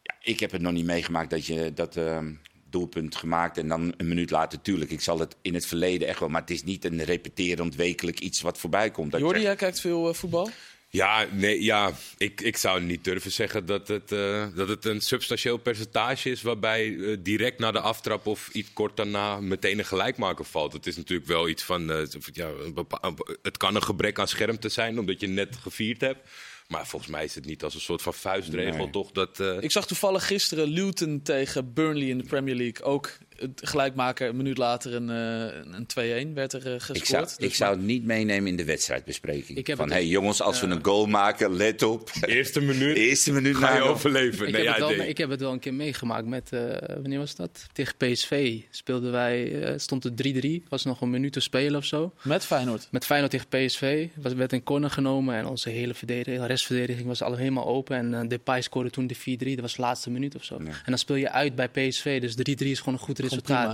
[0.02, 2.32] Ja, ik heb het nog niet meegemaakt dat je dat ehm,
[2.70, 4.60] doelpunt gemaakt en dan een minuut later.
[4.60, 6.28] Tuurlijk, ik zal het in het verleden echt wel.
[6.28, 9.12] Maar het is niet een repeterend wekelijk iets wat voorbij komt.
[9.12, 10.50] Dat Jordi, jij kijkt veel eh, voetbal?
[10.94, 15.00] Ja, nee, ja ik, ik zou niet durven zeggen dat het, eh, dat het een
[15.00, 19.84] substantieel percentage is waarbij eh, direct na de aftrap of iets kort daarna meteen een
[19.84, 20.72] gelijkmaker valt.
[20.72, 22.50] Het is natuurlijk wel iets van, eh, ja,
[23.42, 26.28] het kan een gebrek aan schermte zijn omdat je net gevierd hebt.
[26.68, 28.90] Maar volgens mij is het niet als een soort van vuistregel Nee.
[28.90, 29.40] toch dat...
[29.40, 34.28] eh, Ik zag toevallig gisteren Luton tegen Burnley in de Premier League ook het gelijkmaker.
[34.28, 36.96] Een minuut later een, eh, een 2-1 werd er eh, gescoord.
[36.98, 39.58] Ik zou, Dus ik zou het niet meenemen in de wedstrijdbespreking.
[39.58, 42.10] Ik heb Van, het- hey jongens, als we een goal maken, let op.
[42.20, 44.46] Eerste minuut Eerste minuut ga je overleven.
[44.46, 46.60] Ik, Nee, heb het ja, wel, ik heb het wel een keer meegemaakt met, eh,
[47.00, 47.66] wanneer was dat?
[47.72, 52.12] Tegen PSV speelden wij, stond het 3-3, was nog een minuut te spelen of zo.
[52.22, 52.88] Met Feyenoord.
[52.90, 57.06] Met Feyenoord tegen PSV was, werd een corner genomen en onze hele verdediging, de restverdediging
[57.06, 58.14] was al helemaal open.
[58.14, 60.56] En Depay scoorde toen de 4-3, dat was de laatste minuut of zo.
[60.56, 63.18] En dan speel je uit bij PSV, dus 3-3 is gewoon een goed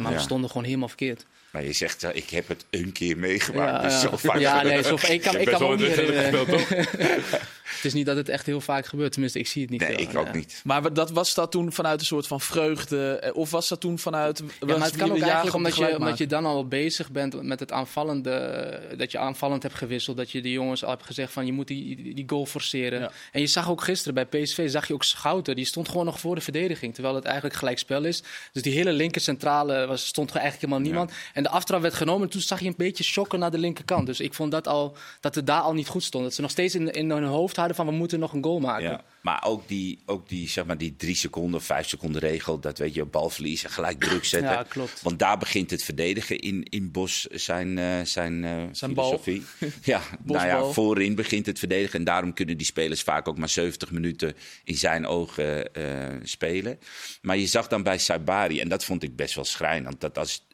[0.02, 1.26] maar we stonden gewoon helemaal verkeerd.
[1.50, 3.71] Maar je zegt, eh, ik heb het een keer meegemaakt.
[3.71, 4.09] Ja, dus ja.
[4.09, 6.69] zo vaak ja, nee, zo, ik kan, ik kan wel me ook niet toch?
[7.80, 9.90] Het is niet dat het echt heel vaak gebeurt, tenminste ik zie het niet Nee,
[9.95, 10.00] veel.
[10.09, 10.33] ik ook Ja.
[10.35, 10.61] niet.
[10.64, 13.19] Maar dat, was dat toen vanuit een soort van vreugde?
[13.19, 14.38] eh, Of was dat toen vanuit...
[14.38, 17.61] Ja, maar het kan ook eigenlijk omdat je, omdat je dan al bezig bent met
[17.61, 18.80] het aanvallende.
[18.97, 20.16] Dat je aanvallend hebt gewisseld.
[20.16, 23.00] Dat je de jongens al hebt gezegd van je moet die, die, goal forceren.
[23.00, 23.11] Ja.
[23.33, 25.57] En je zag ook gisteren bij PSV, zag je ook Schouten.
[25.57, 26.95] Die stond gewoon nog voor de verdediging.
[26.95, 28.23] Terwijl het eigenlijk gelijk spel is.
[28.52, 31.19] Dus die hele linker centrale was, stond er eigenlijk helemaal niemand.
[31.40, 32.23] En de aftrap werd genomen.
[32.23, 34.06] En toen zag je een beetje shocken naar de linkerkant.
[34.06, 36.25] Dus ik vond dat, al, dat het daar al niet goed stond.
[36.25, 38.61] Dat ze nog steeds in, in hun hoofd hadden van we moeten nog een goal
[38.61, 38.90] maken.
[38.90, 39.02] Ja.
[39.20, 42.94] Maar ook die, ook die, zeg maar, die drie seconden vijf seconden regel, dat weet
[42.94, 44.50] je, balverlies en gelijk druk zetten.
[44.50, 45.02] Ja, klopt.
[45.02, 49.18] Want daar begint het verdedigen in, in Bos zijn, eh, zijn, eh, Zijn bal.
[49.18, 49.42] filosofie.
[49.92, 51.99] ja, nou ja, voorin begint het verdedigen.
[51.99, 55.85] En daarom kunnen die spelers vaak ook maar 70 minuten in zijn ogen eh,
[56.23, 56.78] spelen.
[57.23, 60.49] Maar je zag dan bij Saibari, en dat vond ik best wel schrijnend, dat als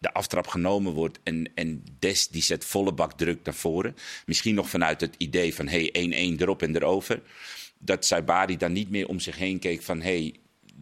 [0.00, 3.96] de aftrap genomen wordt en, en Des die zet volle bak druk naar voren.
[4.26, 5.90] Misschien nog vanuit het idee van hey,
[6.36, 7.22] 1-1 erop en erover.
[7.78, 10.34] Dat Saibari dan niet meer om zich heen keek van hey,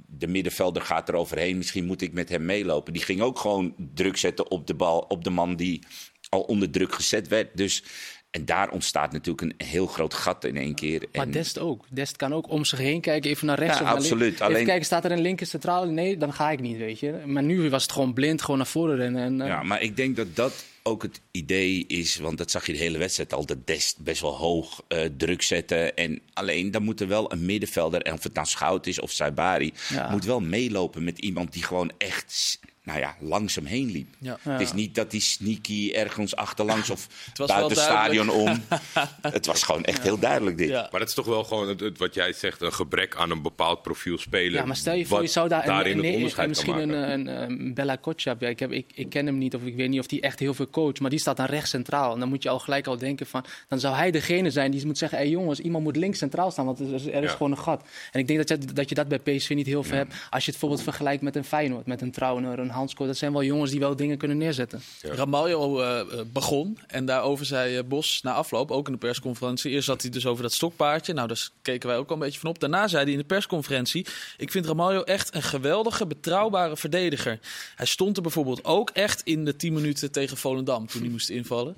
[0.06, 1.56] de middenvelder gaat er overheen.
[1.56, 2.92] Misschien moet ik met hem meelopen.
[2.92, 5.82] Die ging ook gewoon druk zetten op de bal, op de man die
[6.28, 7.56] al onder druk gezet werd.
[7.56, 7.82] Dus,
[8.30, 11.02] en daar ontstaat natuurlijk een heel groot gat in één keer.
[11.12, 11.84] Maar En- Dest ook.
[11.90, 14.34] Dest kan ook om zich heen kijken, even naar rechts Ja, of naar links.
[14.34, 15.90] Even Alleen- kijken, staat er een linker centrale?
[15.90, 17.12] Nee, dan ga ik niet, weet je.
[17.26, 19.22] Maar nu was het gewoon blind, gewoon naar voren rennen.
[19.22, 22.66] En, eh, Ja, maar ik denk dat dat ook het idee is, want dat zag
[22.66, 25.96] je de hele wedstrijd al, dat Dest best wel hoog eh, druk zetten.
[25.96, 29.10] En alleen dan moet er wel een middenvelder, en of het nou Schout is of
[29.10, 30.10] Saibari, Ja.
[30.10, 34.08] moet wel meelopen met iemand die gewoon echt, nou ja, langzaam heen liep.
[34.18, 34.36] Ja.
[34.40, 38.62] Het is niet dat die sneaky ergens achterlangs of was buiten het stadion om.
[39.22, 40.68] het was gewoon echt heel duidelijk dit.
[40.68, 40.88] Ja.
[40.90, 43.42] Maar het is toch wel gewoon het, het- wat jij zegt, een gebrek aan een
[43.42, 44.52] bepaald profiel speler.
[44.60, 46.76] Ja, maar stel je voor, je zou daar een, daarin een- het een- onderscheid misschien
[46.78, 47.26] een, maken.
[47.28, 48.40] een, een Bella Kotschap.
[48.40, 50.38] Ja, ik, heb, ik, ik ken hem niet of ik weet niet of die echt
[50.38, 50.98] heel veel coach.
[51.00, 52.12] Maar die staat dan rechts centraal.
[52.12, 53.44] En dan moet je al gelijk al denken van...
[53.68, 55.18] Dan zou hij degene zijn die moet zeggen...
[55.18, 56.64] Hé hey jongens, iemand moet links centraal staan.
[56.66, 57.36] Want er is, er is Ja.
[57.36, 57.82] gewoon een gat.
[58.12, 60.10] En ik denk dat je, dat je dat bij PSV niet heel veel hebt.
[60.12, 61.86] Als je het bijvoorbeeld vergelijkt met een Feyenoord.
[61.86, 63.06] Met een Trauner, een Hansko.
[63.06, 64.82] Dat zijn wel jongens die wel dingen kunnen neerzetten.
[65.02, 69.70] Ramaljo eh, eh, begon en daarover zei eh, Bos na afloop, ook in de persconferentie.
[69.70, 71.12] Eerst had hij dus over dat stokpaardje.
[71.12, 72.60] Nou, daar keken wij ook al een beetje van op.
[72.60, 77.38] Daarna zei hij in de persconferentie: Ik vind Ramaljo echt een geweldige, betrouwbare verdediger.
[77.76, 81.28] Hij stond er bijvoorbeeld ook echt in de 10 minuten tegen Volendam toen hij moest
[81.28, 81.74] invallen.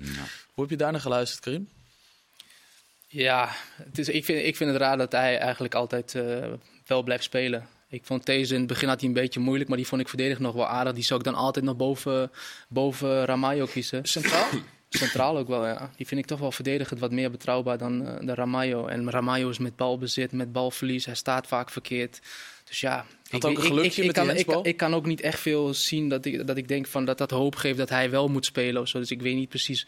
[0.53, 1.67] Hoe heb je daar naar geluisterd, Karim?
[3.13, 6.47] Ja, het is, ik, vind, ik vind het raar dat hij eigenlijk altijd eh,
[6.85, 7.67] wel blijft spelen.
[7.91, 10.07] Ik vond deze in het begin had hij een beetje moeilijk, maar die vond ik
[10.07, 10.93] verdedigend nog wel aardig.
[10.93, 12.31] Die zou ik dan altijd nog boven,
[12.69, 14.05] boven Ramayo kiezen.
[14.05, 14.47] Centraal?
[14.89, 15.91] Centraal ook wel, ja.
[15.97, 18.85] Die vind ik toch wel verdedigend wat meer betrouwbaar dan eh, de Ramayo.
[18.87, 21.05] En Ramayo is met balbezit, met balverlies.
[21.05, 22.19] Hij staat vaak verkeerd.
[22.63, 26.09] Dus ja, ik, ook een ik- ik, kan, ik, kan ook niet echt veel zien
[26.09, 28.81] dat ik, dat ik denk van dat dat hoop geeft dat hij wel moet spelen.
[28.81, 28.99] Of zo.
[28.99, 29.87] Dus ik weet niet precies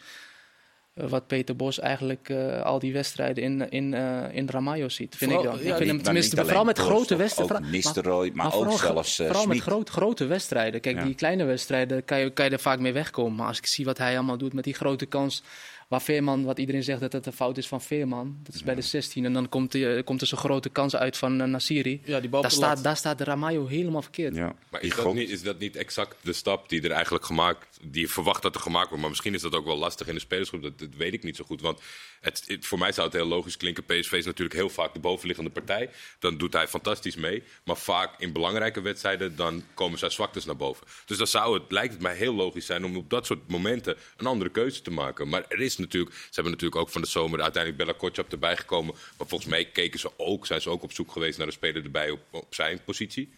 [0.94, 5.16] wat Peter Bos eigenlijk eh, al die wedstrijden in, in, eh, in Ramayo ziet.
[5.16, 5.66] Vind Vooral- ik dan.
[5.66, 7.56] ja, ik vind niet- hem maar tenminste, vooral alleen met Bos, grote wedstrijden.
[7.56, 10.80] Ook Nistelrooy, maar ook vooral, zelfs, eh, vooral met groot, grote wedstrijden.
[10.80, 11.04] Kijk, Ja.
[11.04, 13.34] die kleine wedstrijden kan je, kan je er vaak mee wegkomen.
[13.34, 15.42] Maar als ik zie wat hij allemaal doet met die grote kans.
[15.88, 18.36] Waar Veerman, wat iedereen zegt dat het een fout is van Veerman.
[18.42, 19.24] Dat is bij de 16.
[19.24, 22.00] En dan komt, die, eh, komt er zo'n grote kans uit van uh, Nassiri.
[22.04, 24.34] Ja, die bal Daar staat, daar staat de Ramayo helemaal verkeerd.
[24.34, 24.54] Ja.
[24.70, 28.10] Maar is dat, niet, is dat niet exact de stap die er eigenlijk gemaakt, die
[28.10, 29.00] verwacht dat er gemaakt wordt?
[29.00, 31.44] Maar misschien is dat ook wel lastig in de spelersgroep, dat, weet ik niet zo
[31.44, 31.60] goed.
[31.60, 31.80] Want
[32.20, 33.84] het, voor mij zou het heel logisch klinken.
[33.84, 35.90] PSV is natuurlijk heel vaak de bovenliggende partij.
[36.18, 37.42] Dan doet hij fantastisch mee.
[37.64, 40.86] Maar vaak in belangrijke wedstrijden, dan komen zijn zwaktes naar boven.
[41.06, 43.96] Dus dan zou het, lijkt het mij heel logisch zijn om op dat soort momenten
[44.16, 45.28] een andere keuze te maken.
[45.28, 48.56] Maar er is natuurlijk, ze hebben natuurlijk ook van de zomer uiteindelijk Bella Kotschap erbij
[48.56, 48.94] gekomen.
[49.18, 51.84] Maar volgens mij keken ze ook, zijn ze ook op zoek geweest naar een speler
[51.84, 53.32] erbij op zijn positie.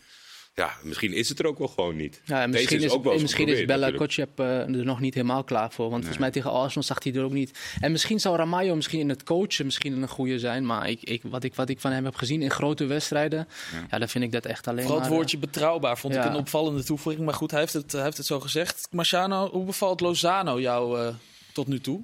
[0.56, 2.20] Ja, misschien is het er ook wel gewoon niet.
[2.24, 3.90] Ja, en Deze misschien is, ook wel misschien is Bella.
[3.90, 5.84] Kotschap eh, er nog niet helemaal klaar voor.
[5.84, 7.58] Want volgens mij tegen Arsenal zag hij er ook niet.
[7.80, 10.66] En misschien zou Ramayo misschien in het coachen misschien een goede zijn.
[10.66, 13.48] Maar ik, ik, wat, ik, wat ik van hem heb gezien in grote wedstrijden,
[13.90, 13.98] ja.
[13.98, 14.96] dan vind ik dat echt alleen maar...
[14.96, 17.24] het eh, woordje betrouwbaar vond ik een opvallende toevoeging.
[17.24, 18.88] Maar goed, hij heeft het, hij heeft het zo gezegd.
[18.90, 21.14] Marciano, hoe bevalt Lozano jou eh,
[21.52, 22.02] tot nu toe?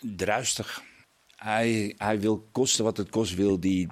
[0.00, 0.82] druistig.
[1.36, 3.88] Hij, hij wil kosten wat het kost, wil die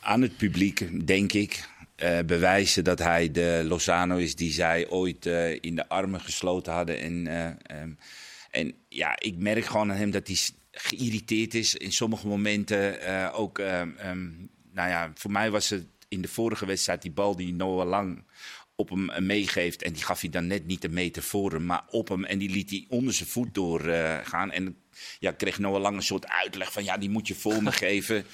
[0.00, 1.68] aan het publiek, denk ik,
[2.02, 6.72] eh, bewijzen dat hij de Lozano is die zij ooit eh, in de armen gesloten
[6.72, 7.00] hadden.
[7.00, 7.90] En, eh, ehm,
[8.50, 10.36] en ja, ik merk gewoon aan hem dat hij
[10.70, 11.74] geïrriteerd is.
[11.74, 14.28] In sommige momenten ook, ehm, ehm,
[14.72, 18.24] nou ja, voor mij was het in de vorige wedstrijd die bal die Noah Lang
[18.76, 19.82] op hem meegeeft.
[19.82, 22.24] En die gaf hij dan net niet een meter voor hem, maar op hem.
[22.24, 24.24] En die liet hij onder zijn voet doorgaan.
[24.24, 24.76] gaan en
[25.18, 28.24] ja, kreeg Noah Lang een soort uitleg van ja, die moet je voor me geven.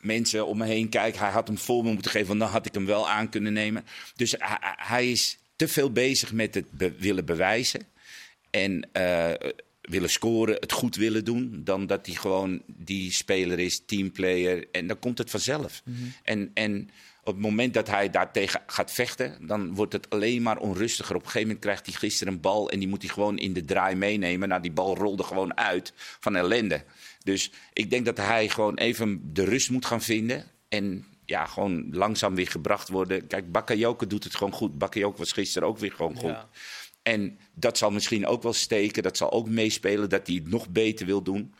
[0.00, 1.20] Mensen om me heen kijken.
[1.20, 3.52] Hij had hem voor me moeten geven, want dan had ik hem wel aan kunnen
[3.52, 3.84] nemen.
[4.16, 4.34] Dus
[4.76, 7.86] hij, is te veel bezig met het be- willen bewijzen.
[8.50, 11.60] En eh, willen scoren, het goed willen doen.
[11.64, 14.66] Dan dat hij gewoon die speler is, teamplayer.
[14.72, 15.82] En dan komt het vanzelf.
[16.22, 16.90] en, en
[17.28, 21.14] op het moment dat hij daartegen gaat vechten, dan wordt het alleen maar onrustiger.
[21.14, 23.52] Op een gegeven moment krijgt hij gisteren een bal en die moet hij gewoon in
[23.52, 24.48] de draai meenemen.
[24.48, 26.84] Nou, die bal rolde gewoon uit van ellende.
[27.24, 30.44] Dus ik denk dat hij gewoon even de rust moet gaan vinden.
[30.68, 33.26] En ja, gewoon langzaam weer gebracht worden.
[33.26, 34.78] Kijk, Bakayoko doet het gewoon goed.
[34.78, 36.30] Bakayoko was gisteren ook weer gewoon goed.
[36.30, 36.48] Ja.
[37.02, 39.02] En dat zal misschien ook wel steken.
[39.02, 41.54] Dat zal ook meespelen dat hij het nog beter wil doen.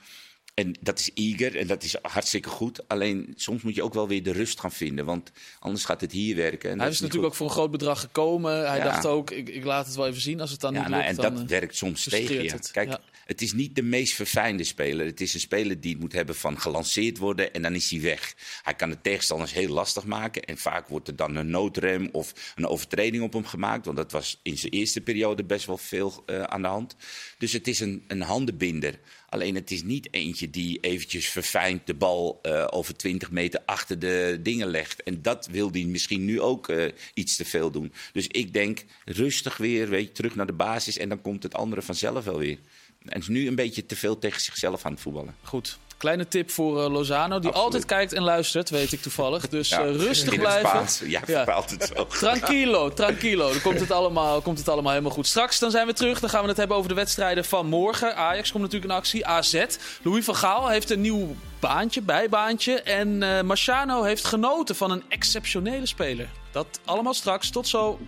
[0.59, 2.89] En dat is eager en dat is hartstikke goed.
[2.89, 5.05] Alleen soms moet je ook wel weer de rust gaan vinden.
[5.05, 6.71] Want anders gaat het hier werken.
[6.71, 8.69] En Hij is niet natuurlijk ook voor een groot bedrag gekomen.
[8.69, 8.85] Hij Ja.
[8.85, 10.41] dacht ook, ik, ik laat het wel even zien.
[10.41, 11.35] Als het dan Ja, niet nou, lukt, en dan...
[11.35, 12.51] dat eh, werkt soms tegen je.
[12.51, 12.71] het.
[12.71, 13.01] Kijk, Ja.
[13.27, 15.07] het is niet de meest verfijnde speler.
[15.07, 18.01] Het is een speler die het moet hebben van gelanceerd worden en dan is hij
[18.01, 18.35] weg.
[18.63, 20.43] Hij kan de tegenstanders heel lastig maken.
[20.43, 23.85] En vaak wordt er dan een noodrem of een overtreding op hem gemaakt.
[23.85, 26.97] Want dat was in zijn eerste periode best wel veel eh, aan de hand.
[27.39, 28.99] Dus het is een, een handenbinder.
[29.29, 33.99] Alleen het is niet eentje die eventjes verfijnd de bal eh, over 20 meter achter
[33.99, 35.03] de dingen legt.
[35.03, 37.93] En dat wil hij misschien nu ook eh, iets te veel doen.
[38.13, 40.99] Dus ik denk rustig weer, weet je, terug naar de basis.
[40.99, 42.59] En dan komt het andere vanzelf wel weer.
[43.05, 45.35] En is nu een beetje te veel tegen zichzelf aan het voetballen.
[45.43, 45.79] Goed.
[45.99, 47.55] Kleine tip voor eh, Lozano, die Absoluut.
[47.57, 49.49] altijd kijkt en luistert, weet ik toevallig.
[49.59, 50.69] Dus Ja, eh, rustig in blijven.
[50.69, 51.03] Spaans.
[51.07, 52.07] Ja, bepaalt het zo.
[52.27, 53.51] Tranquilo, tranquilo.
[53.51, 55.27] Dan komt het, allemaal, komt het allemaal helemaal goed.
[55.27, 56.21] Straks dan zijn we terug.
[56.21, 58.17] Dan gaan we het hebben over de wedstrijden van morgen.
[58.17, 59.27] Ajax komt natuurlijk in actie.
[59.27, 59.65] AZ.
[60.03, 62.83] Louis van Gaal heeft een nieuw baantje, bijbaantje.
[62.83, 66.29] En eh Marciano heeft genoten van een exceptionele speler.
[66.51, 67.51] Dat allemaal straks.
[67.51, 67.99] Tot zo.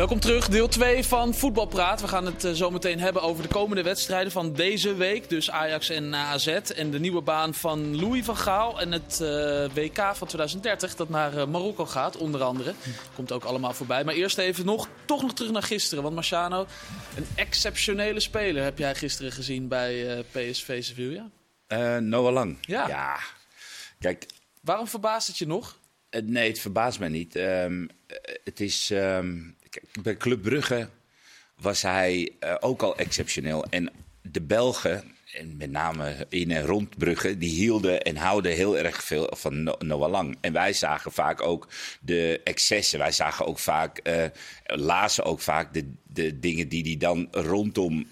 [0.00, 2.00] Welkom terug, deel 2 van Voetbalpraat.
[2.00, 5.28] We gaan het eh, zo meteen hebben over de komende wedstrijden van deze week.
[5.28, 6.46] Dus Ajax en AZ.
[6.46, 8.80] En de nieuwe baan van Louis van Gaal.
[8.80, 12.74] En het eh, WK van 2030 dat naar eh, Marokko gaat, onder andere.
[13.14, 14.04] Komt ook allemaal voorbij.
[14.04, 16.02] Maar eerst even nog, toch nog terug naar gisteren.
[16.02, 16.66] Want Marciano,
[17.16, 21.30] een exceptionele speler heb jij gisteren gezien bij eh, PSV Sevilla.
[21.66, 22.58] Eh, Noah Lang.
[22.60, 23.18] Ja.
[23.98, 24.26] Kijk,
[24.60, 25.78] Waarom verbaast het je nog?
[26.10, 27.36] Eh, nee, het verbaast mij niet.
[27.36, 29.38] Ehm, eh, het is, ehm,
[30.02, 30.88] bij Club Brugge
[31.56, 33.64] was hij eh, ook al exceptioneel.
[33.64, 33.90] En
[34.22, 39.04] de Belgen, en met name in en rond Brugge, die hielden en houden heel erg
[39.04, 40.36] veel van No- Noah Lang.
[40.40, 41.68] En wij zagen vaak ook
[42.00, 42.98] de excessen.
[42.98, 44.24] Wij zagen ook vaak, eh
[44.64, 48.06] lazen ook vaak de, de dingen die hij dan rondom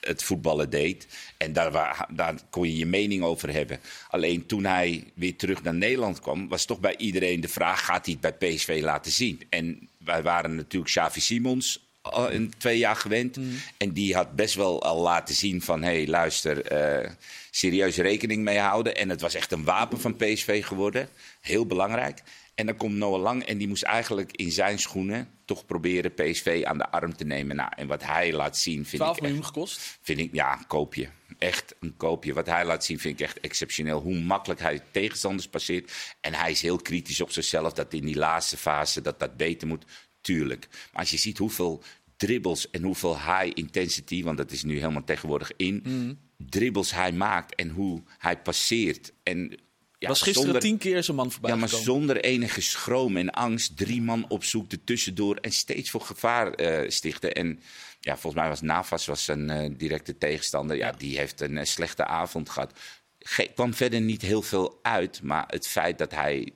[0.00, 1.06] het voetballen deed.
[1.36, 3.80] En daar, daar kon je je mening over hebben.
[4.08, 8.06] Alleen toen hij weer terug naar Nederland kwam, was toch bij iedereen de vraag: gaat
[8.06, 9.40] hij het bij PSV laten zien?
[9.48, 13.38] En wij waren natuurlijk Xavi Simons al een twee jaar gewend.
[13.76, 15.82] En die had best wel al laten zien van...
[15.82, 17.10] hé, hey, luister, eh,
[17.50, 18.96] serieus rekening mee houden.
[18.96, 21.08] En het was echt een wapen van PSV geworden.
[21.40, 22.22] Heel belangrijk.
[22.54, 25.28] En dan komt Noah Lang en die moest eigenlijk in zijn schoenen...
[25.44, 27.56] toch proberen PSV aan de arm te nemen.
[27.56, 29.98] Nou, en wat hij laat zien vind 12 ik miljoen echt, gekost.
[30.02, 31.08] vind ik, ja, een koopje.
[31.38, 32.32] Echt een koopje.
[32.32, 34.00] Wat hij laat zien vind ik echt exceptioneel.
[34.00, 35.92] Hoe makkelijk hij tegenstanders passeert.
[36.20, 39.68] En hij is heel kritisch op zichzelf dat in die laatste fase dat dat beter
[39.68, 39.84] moet.
[40.20, 40.68] Tuurlijk.
[40.70, 41.82] Maar als je ziet hoeveel
[42.16, 46.18] dribbles en hoeveel high intensity, want dat is nu helemaal tegenwoordig in, Mm.
[46.36, 49.12] dribbles hij maakt en hoe hij passeert.
[49.22, 49.58] En
[50.04, 51.92] ja, was gisteren zonder- tien keer zijn man voorbij ja, maar gekomen.
[51.92, 53.76] zonder enige schroom en angst.
[53.76, 57.32] Drie man opzoekt er tussendoor en steeds voor gevaar eh, stichten.
[57.32, 57.60] En
[58.00, 60.76] ja, volgens mij was Navas was zijn eh, directe tegenstander.
[60.76, 62.72] Ja, die heeft een eh, slechte avond gehad.
[63.18, 65.22] Ge kwam verder niet heel veel uit.
[65.22, 66.52] Maar het feit dat hij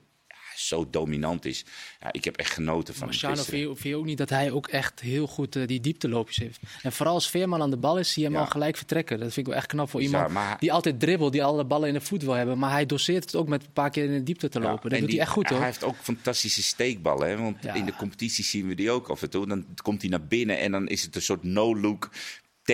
[0.67, 1.65] zo dominant is.
[2.01, 3.61] Ja, ik heb echt genoten van hem Marciano, gisteren.
[3.77, 6.61] vind je, ook niet dat hij ook echt heel goed eh, die diepteloopjes heeft?
[6.83, 8.45] En vooral als Veerman aan de bal is, zie je hem Ja.
[8.45, 9.19] al gelijk vertrekken.
[9.19, 11.95] Dat vind ik wel echt knap voor iemand die altijd dribbelt, die alle ballen in
[11.95, 12.59] de voet wil hebben.
[12.59, 14.91] Maar hij doseert het ook met een paar keer in de diepte te lopen.
[14.91, 15.59] Dat doet die- hij echt goed, hoor.
[15.59, 17.29] Hij heeft ook fantastische steekballen.
[17.29, 17.37] Hè?
[17.37, 19.47] Want in de competitie zien we die ook af en toe.
[19.47, 22.11] Dan komt hij naar binnen en dan is het een soort no-look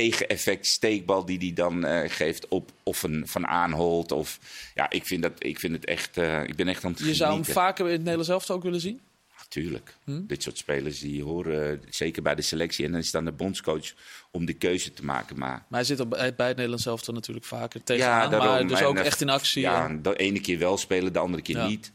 [0.01, 4.13] tegeneffect steekbal die hij dan eh, geeft op of een van Aanholt.
[4.13, 4.39] Of,
[4.75, 7.15] ja, ik vind, dat, ik vind het echt, eh, ik ben echt aan het Je
[7.15, 9.01] zou hem vaker in het Nederlands elftal ook willen zien?
[9.39, 9.97] Natuurlijk.
[10.05, 10.27] Hm?
[10.27, 12.85] Dit soort spelers die horen eh, zeker bij de selectie.
[12.85, 13.93] En dan is het aan de bondscoach
[14.31, 15.39] om de keuze te maken.
[15.39, 18.31] Maar Maar hij zit op, bij bij het Nederlands elftal natuurlijk vaker tegenaan.
[18.31, 19.63] maar dus ook echt in actie.
[19.63, 21.67] Ja, en- de ene keer wel spelen, de andere keer Ja.
[21.67, 21.93] niet.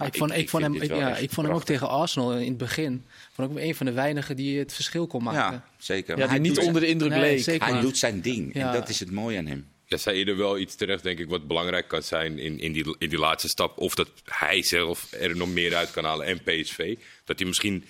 [0.00, 2.48] Maar ik vond, ik, vond hem, ik, ja, ik vond hem ook tegen Arsenal in
[2.48, 3.04] het begin.
[3.32, 5.40] Vond ik hem een van de weinigen die het verschil kon maken.
[5.52, 6.10] Ja, zeker.
[6.18, 7.42] ja, Maar die hij niet onder de indruk Nee, leek.
[7.42, 7.62] zeker.
[7.64, 8.54] Hij maar- doet zijn ding.
[8.54, 8.66] Ja.
[8.66, 9.66] En dat is het mooie aan hem.
[9.86, 12.72] Ja, zei je er wel iets terecht, denk ik, wat belangrijk kan zijn in, in,
[12.72, 13.78] die, in die laatste stap.
[13.78, 16.96] Of dat hij zelf er nog meer uit kan halen en PSV.
[17.24, 17.84] Dat hij misschien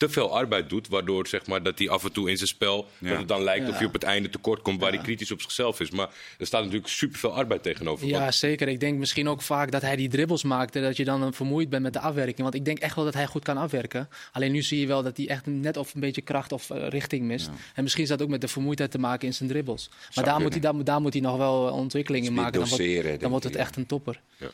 [0.00, 2.88] te veel arbeid doet, waardoor zeg maar, dat hij af en toe in zijn spel...
[2.98, 3.08] Ja.
[3.08, 3.76] dat het dan lijkt of Ja.
[3.76, 5.90] hij op het einde tekort komt, waar hij kritisch op zichzelf is.
[5.90, 6.08] Maar
[6.38, 8.06] er staat natuurlijk superveel arbeid tegenover.
[8.06, 8.68] Ja, Want- zeker.
[8.68, 11.82] Ik denk misschien ook vaak dat hij die dribbles maakte, dat je dan vermoeid bent
[11.82, 12.38] met de afwerking.
[12.40, 14.08] Want ik denk echt wel dat hij goed kan afwerken.
[14.32, 16.88] Alleen nu zie je wel dat hij echt net of een beetje kracht of eh,
[16.88, 17.50] richting mist.
[17.74, 19.88] En misschien is dat ook met de vermoeidheid te maken in zijn dribbles.
[19.88, 20.42] Maar daar kunnen.
[20.42, 22.60] moet, hij, daar, moet- daar moet hij nog wel ontwikkelingen maken.
[22.60, 23.60] Dan wordt, dan wordt het ja.
[23.60, 24.20] echt een topper.
[24.40, 24.50] Oké,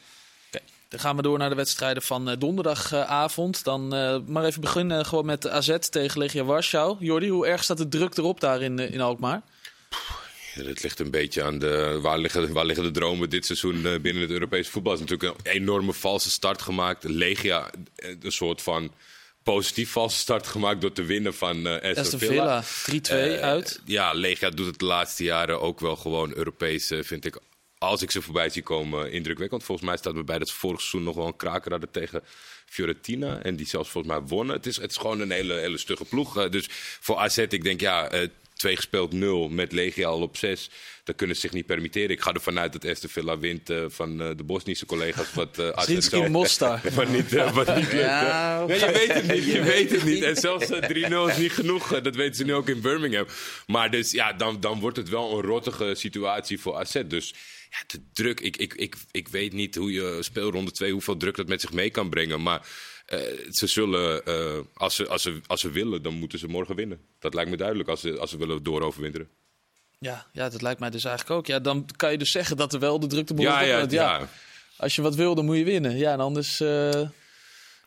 [0.88, 3.64] Dan gaan we door naar de wedstrijden van eh, donderdagavond.
[3.64, 6.96] Dan eh, maar even beginnen gewoon met AZ tegen Legia Warschau.
[7.00, 9.42] Jordi, hoe erg staat de druk erop daar in, eh, in Alkmaar?
[10.64, 14.00] Dat ligt een beetje aan de, waar, liggen, waar liggen de dromen dit seizoen eh,
[14.00, 14.92] binnen het Europese voetbal.
[14.92, 17.04] Het is natuurlijk een enorme valse start gemaakt.
[17.04, 18.92] Legia, eh, een soort van
[19.42, 22.62] positief valse start gemaakt door te winnen van eh Aston Villa.
[22.62, 23.80] Villa, 3-2 Eh, uit.
[23.84, 27.38] Ja, Legia doet het de laatste jaren ook wel gewoon Europees, eh, vind ik.
[27.78, 29.64] Als ik ze voorbij zie komen, indrukwekkend.
[29.64, 32.22] Volgens mij staat me bij dat ze vorig seizoen nog wel een kraker hadden tegen
[32.66, 33.42] Fiorentina.
[33.42, 34.56] En die zelfs volgens mij wonnen.
[34.56, 36.36] Het is, het is gewoon een hele, hele stugge ploeg.
[36.36, 36.66] Eh, dus
[37.00, 40.70] voor AZ, ik denk ja, eh, twee gespeeld nul met Legia al op zes.
[41.04, 42.10] Dat kunnen ze zich niet permitteren.
[42.10, 45.32] Ik ga ervan uit dat Aston Villa wint eh, van eh, de Bosnische collega's.
[45.34, 46.80] Wat uh, AZ Mostar.
[46.94, 47.90] wat niet, wat niet.
[47.90, 48.64] Ja.
[48.66, 50.22] Nee, je weet het niet, je weet het niet.
[50.36, 52.00] En zelfs eh, 3-0 is niet genoeg.
[52.00, 53.26] Dat weten ze nu ook in Birmingham.
[53.66, 57.02] Maar dus, ja, dan, dan wordt het wel een rottige situatie voor AZ.
[57.06, 57.34] Dus
[57.70, 61.36] ja, de druk, ik, ik, ik, ik weet niet hoe je speelronde 2, hoeveel druk
[61.36, 62.42] dat met zich mee kan brengen.
[62.42, 62.68] Maar
[63.06, 63.18] eh,
[63.50, 67.00] ze zullen, eh, als, ze, als, ze, als ze willen, dan moeten ze morgen winnen.
[67.18, 69.28] Dat lijkt me duidelijk als ze, als ze willen dooroverwinteren.
[69.98, 71.46] Ja, ja, dat lijkt mij dus eigenlijk ook.
[71.46, 74.28] Ja, dan kan je dus zeggen dat er wel de drukte Ja, ja, want ja.
[74.76, 75.96] Als je wat wil, dan moet je winnen.
[75.96, 76.60] Ja, en anders...
[76.60, 77.08] eh,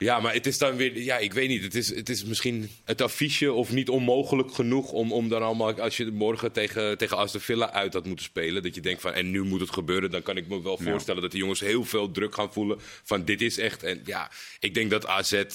[0.01, 1.63] Ja, maar het is dan weer, ja, ik weet niet.
[1.63, 5.81] Het is, het is misschien het affiche of niet onmogelijk genoeg om, om dan allemaal,
[5.81, 9.13] als je morgen tegen, tegen Aston Villa uit had moeten spelen, dat je denkt van
[9.13, 11.85] en nu moet het gebeuren, dan kan ik me wel voorstellen dat de jongens heel
[11.85, 13.83] veel druk gaan voelen van dit is echt.
[13.83, 15.45] En ja, ik denk dat AZ eh,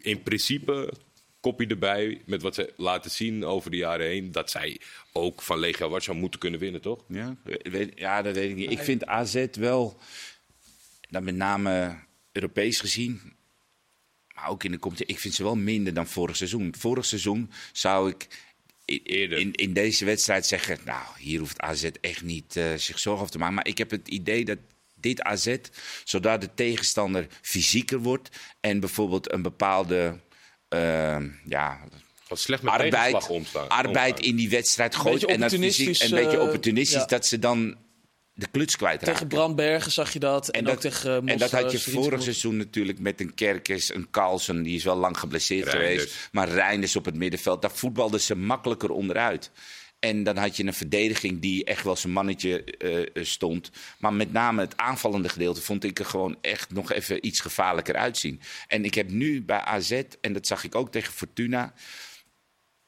[0.00, 0.92] in principe
[1.40, 4.80] kopie erbij met wat ze laten zien over de jaren heen, dat zij
[5.12, 7.04] ook van Legia Warschau moeten kunnen winnen, toch?
[7.08, 8.70] Ja, weet, ja, dat weet ik niet.
[8.70, 9.98] Ik vind AZ wel,
[11.10, 12.00] dan met name
[12.32, 13.20] Europees gezien,
[14.34, 16.74] maar ook in de competitie, ik vind ze wel minder dan vorig seizoen.
[16.78, 18.28] Vorig seizoen zou ik
[18.84, 19.38] in, Eerder.
[19.38, 23.32] in, in deze wedstrijd zeggen, nou, hier hoeft AZ echt niet eh, zich zorgen over
[23.32, 23.54] te maken.
[23.54, 24.58] Maar ik heb het idee dat
[24.94, 25.56] dit AZ,
[26.04, 28.28] zodra de tegenstander fysieker wordt
[28.60, 30.20] en bijvoorbeeld een bepaalde,
[30.68, 31.80] eh, ja,
[32.28, 33.68] Wat slecht met arbeid, omstaan.
[33.68, 34.30] arbeid omgaan.
[34.30, 35.24] in die wedstrijd gooit.
[35.24, 37.06] En dat fysiek een beetje eh, opportunistisch, ja.
[37.06, 37.76] dat ze dan
[38.42, 39.12] de kluts kwijtraken.
[39.12, 40.48] tegen Brandbergen zag je dat.
[40.48, 43.94] En, ook tegen uh, en dat had je Mostar, vorig seizoen natuurlijk met een Kerkers,
[43.94, 46.02] een Carlsen, die is wel lang geblesseerd Reinders.
[46.02, 46.28] geweest.
[46.32, 49.50] Maar Reinders op het middenveld, daar voetbalden ze makkelijker onderuit.
[49.98, 53.70] En dan had je een verdediging die echt wel zijn mannetje eh, stond.
[53.98, 57.96] Maar met name het aanvallende gedeelte vond ik er gewoon echt nog even iets gevaarlijker
[57.96, 58.40] uitzien.
[58.68, 61.72] En ik heb nu bij AZ, en dat zag ik ook tegen Fortuna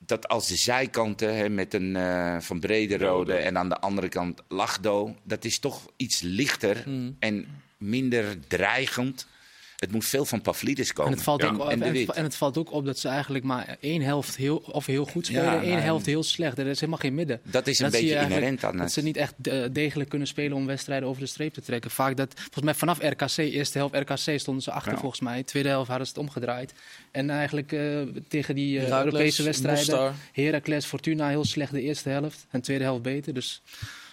[0.06, 4.42] dat als de zijkanten hè, met een uh, van Brederode en aan de andere kant
[4.48, 7.16] Lachdo, dat is toch iets lichter Hmm.
[7.18, 7.46] en
[7.78, 9.26] minder dreigend.
[9.74, 11.10] Het moet veel van Pavlidis komen.
[11.10, 12.10] En het, valt Ja, ook, en en, de het, Wit.
[12.10, 15.26] en het valt ook op dat ze eigenlijk maar één helft heel, of heel goed
[15.26, 16.58] spelen, Ja, één nou, helft heel slecht.
[16.58, 17.40] Er is helemaal geen midden.
[17.44, 18.92] Dat is een beetje inherent aan Dat het.
[18.92, 21.90] ze niet echt eh, degelijk kunnen spelen om wedstrijden over de streep te trekken.
[21.90, 24.98] Vaak dat, volgens mij vanaf RKC, eerste helft RKC stonden ze achter Ja.
[24.98, 25.42] volgens mij.
[25.42, 26.72] Tweede helft hadden ze het omgedraaid.
[27.14, 27.80] En eigenlijk eh,
[28.28, 30.14] tegen die eh, Heracles, Europese wedstrijden.
[30.32, 33.34] Heracles, Fortuna heel slecht de eerste helft en tweede helft beter.
[33.34, 33.62] Dus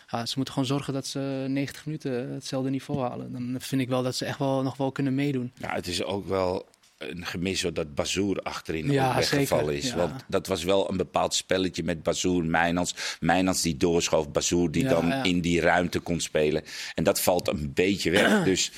[0.07, 3.31] ja, ze moeten gewoon zorgen dat ze 90 minuten hetzelfde niveau halen.
[3.31, 5.51] Dan vind ik wel dat ze echt wel nog wel kunnen meedoen.
[5.57, 6.65] Ja, het is ook wel
[6.97, 9.89] een gemis dat Bazoer achterin Ja, ook weggevallen zeker, is.
[9.89, 9.95] ja.
[9.95, 12.95] Want dat was wel een bepaald spelletje met Bazoer, Mijnans.
[13.19, 15.23] Mijnans die doorschoof, Bazoer die Ja, dan ja.
[15.23, 16.63] in die ruimte kon spelen.
[16.95, 18.43] En dat valt een beetje weg.
[18.51, 18.71] Dus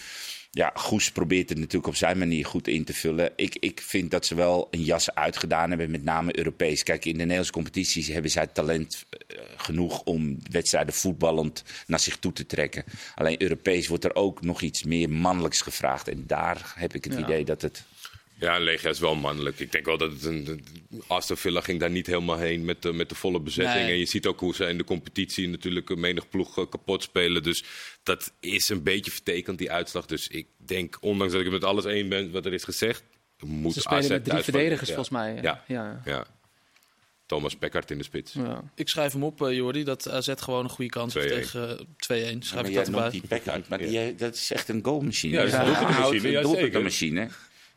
[0.56, 3.32] ja, Goes probeert het natuurlijk op zijn manier goed in te vullen.
[3.36, 6.84] Ik, ik vind dat ze wel een jas uitgedaan hebben, met name Europees.
[6.84, 12.18] Kijk, in de Nederlandse competities hebben zij talent eh, genoeg om wedstrijden voetballend naar zich
[12.18, 12.84] toe te trekken.
[13.16, 16.08] Alleen Europees wordt er ook nog iets meer mannelijks gevraagd.
[16.08, 17.20] En daar heb ik het Ja.
[17.20, 17.84] idee dat het.
[18.44, 19.60] Ja, Legia is wel mannelijk.
[19.60, 20.66] Ik denk wel dat het een.
[21.08, 23.84] Aston Villa ging daar niet helemaal heen met de, met de volle bezetting.
[23.84, 23.92] Nee.
[23.92, 27.04] En je ziet ook hoe ze in de competitie natuurlijk een menig ploeg eh, kapot
[27.04, 27.44] spelen.
[27.44, 27.64] Dus
[28.04, 30.06] dat is een beetje vertekend, die uitslag.
[30.06, 33.04] Dus ik denk, ondanks dat ik het met alles eens ben wat er is gezegd,
[33.40, 34.96] moet Ze spelen AZ met drie verdedigers ja.
[34.96, 35.40] volgens mij.
[35.42, 35.64] Ja.
[35.68, 36.02] Ja.
[36.06, 36.26] Ja.
[37.26, 38.34] Thomas Peckard in de spits.
[38.34, 38.64] Ja.
[38.76, 41.30] Ik schrijf hem op, eh, Jordi, dat AZ gewoon een goede kans heeft 2-1.
[41.30, 42.38] tegen eh, 2-1.
[42.40, 43.10] Schrijf maar ik dat erbij.
[43.10, 45.34] die maar die, dat is echt een goalmachine.
[45.34, 47.30] Ja, dat is een doelpuntenmachine,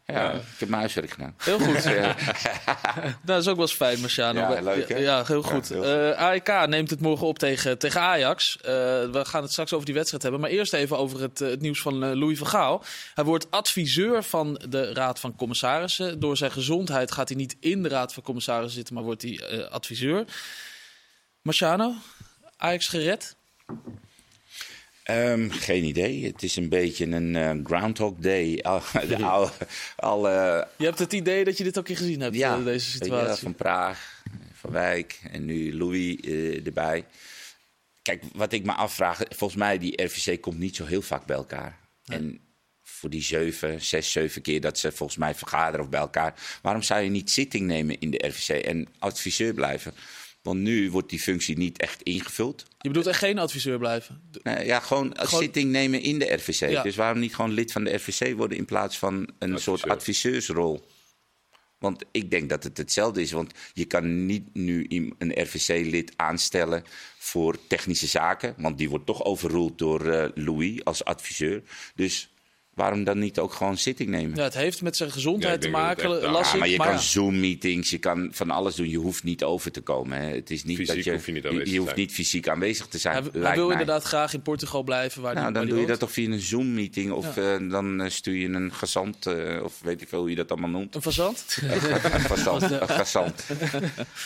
[0.06, 0.22] ja.
[0.22, 1.34] Ja, ik heb mijn huiswerk gedaan.
[1.36, 1.82] Heel goed.
[1.82, 1.90] Ja.
[1.90, 4.40] Nou, dat is ook wel eens fijn, Marciano.
[4.40, 4.96] Ja, leuk, hè?
[4.96, 5.68] Ja, ja, heel goed.
[5.68, 8.56] heel Eh, AEK neemt het morgen op tegen, tegen Ajax.
[8.56, 8.62] Eh,
[9.10, 10.40] we gaan het straks over die wedstrijd hebben.
[10.40, 12.84] Maar eerst even over het, eh, het nieuws van Louis van Gaal.
[13.14, 16.20] Hij wordt adviseur van de Raad van Commissarissen.
[16.20, 19.68] Door zijn gezondheid gaat hij niet in de Raad van Commissarissen zitten, maar wordt hij
[19.68, 20.24] adviseur.
[21.42, 21.94] Marciano,
[22.56, 23.36] Ajax gered?
[25.06, 26.24] Ehm, geen idee.
[26.24, 28.58] Het is een beetje een eh, Groundhog Day.
[28.62, 29.52] Al, de oude,
[29.96, 32.64] al, eh, Je hebt het idee dat je dit ook keer gezien hebt, ja, eh,
[32.64, 33.42] deze situatie.
[33.42, 37.04] van Praag, Van Wijk en nu Louis eh, erbij.
[38.02, 41.36] Kijk, wat ik me afvraag, volgens mij die RVC komt niet zo heel vaak bij
[41.36, 41.78] elkaar.
[42.06, 42.40] En
[42.82, 46.34] voor die zeven, zes, zeven keer dat ze volgens mij vergaderen of bij elkaar.
[46.62, 49.94] Waarom zou je niet zitting nemen in de RVC en adviseur blijven?
[50.46, 52.64] Want nu wordt die functie niet echt ingevuld.
[52.80, 54.20] Je bedoelt echt geen adviseur blijven?
[54.42, 56.70] Nee, ja, gewoon zitting nemen in de RVC.
[56.70, 56.82] Ja.
[56.82, 60.86] Dus waarom niet gewoon lid van de RVC worden in plaats van een soort adviseursrol?
[61.78, 63.32] Want ik denk dat het hetzelfde is.
[63.32, 64.86] Want je kan niet nu
[65.18, 66.84] een RVC-lid aanstellen
[67.18, 68.54] voor technische zaken.
[68.58, 71.62] Want die wordt toch overroeld door eh, Louis als adviseur.
[71.94, 72.34] Dus
[72.76, 74.36] waarom dan niet ook gewoon zitting nemen?
[74.36, 76.58] Ja, het heeft met zijn gezondheid te maken, het echt- las Ja, ik.
[76.58, 76.98] maar je kan.
[76.98, 78.88] Zoom-meetings, je kan van alles doen.
[78.88, 80.18] Je hoeft niet over te komen.
[80.20, 80.34] Hè.
[80.34, 82.86] Het is niet Fysiek dat je, hoef je niet aanwezig te hoeft niet fysiek aanwezig
[82.86, 83.14] te zijn.
[83.32, 83.72] Hij, wil mij.
[83.72, 85.22] inderdaad graag in Portugal blijven.
[85.22, 87.12] Waar Nou, die, dan waar doe je dat toch via een Zoom-meeting.
[87.12, 90.36] Of eh, dan eh, stuur je een gezant, eh, of weet ik veel hoe je
[90.36, 90.94] dat allemaal noemt.
[90.94, 91.58] Een fazant?
[91.62, 92.62] Een gezant.
[92.62, 93.44] een gezant.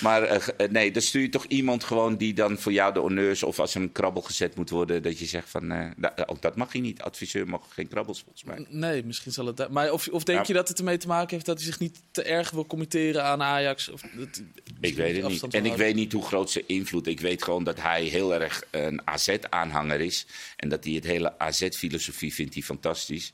[0.00, 3.42] Maar nee, dan stuur je toch iemand gewoon die dan voor jou de honneurs...
[3.42, 5.70] of als er een krabbel gezet moet worden, dat je zegt van...
[5.70, 7.02] eh, nou, ook dat mag je niet.
[7.02, 8.24] Adviseur mag geen krabbels,
[8.68, 9.68] Nee, misschien zal het...
[9.68, 10.44] Maar of, of denk Ja.
[10.46, 13.24] je dat het ermee te maken heeft dat hij zich niet te erg wil committeren
[13.24, 13.88] aan Ajax?
[13.88, 14.42] Of dat,
[14.80, 15.54] Ik weet het niet.
[15.54, 17.06] En ik weet niet hoe groot zijn invloed.
[17.06, 20.26] Ik weet gewoon dat hij heel erg een AZ-aanhanger is.
[20.56, 23.32] En dat hij het hele AZ-filosofie vindt hij fantastisch.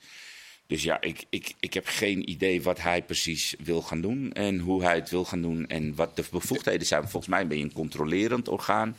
[0.66, 4.32] Dus ja, ik, ik, ik heb geen idee wat hij precies wil gaan doen.
[4.32, 5.66] En hoe hij het wil gaan doen.
[5.66, 7.02] En wat de bevoegdheden zijn.
[7.08, 8.96] Volgens mij ben je een controlerend orgaan.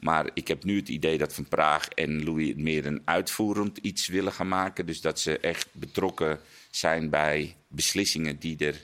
[0.00, 4.06] Maar ik heb nu het idee dat Van Praag en Louis meer een uitvoerend iets
[4.08, 4.86] willen gaan maken.
[4.86, 8.74] Dus dat ze echt betrokken zijn bij beslissingen die er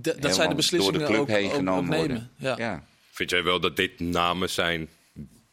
[0.00, 2.30] D- dat zijn de beslissingen door de club ook, heen ook, genomen ook worden.
[2.36, 2.54] Ja.
[2.58, 2.86] ja.
[3.10, 4.88] Vind jij wel dat dit namen zijn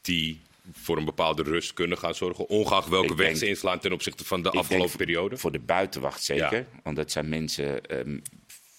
[0.02, 2.48] die voor een bepaalde rust kunnen gaan zorgen?
[2.50, 5.38] Ongeacht welke Ik weg denk- ze inslaan ten opzichte van de afgelopen denk periode?
[5.38, 6.54] Voor de buitenwacht zeker.
[6.58, 6.66] Ja.
[6.84, 8.18] Want dat zijn mensen ehm,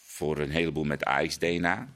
[0.07, 1.95] voor een heleboel met Ajax-DNA.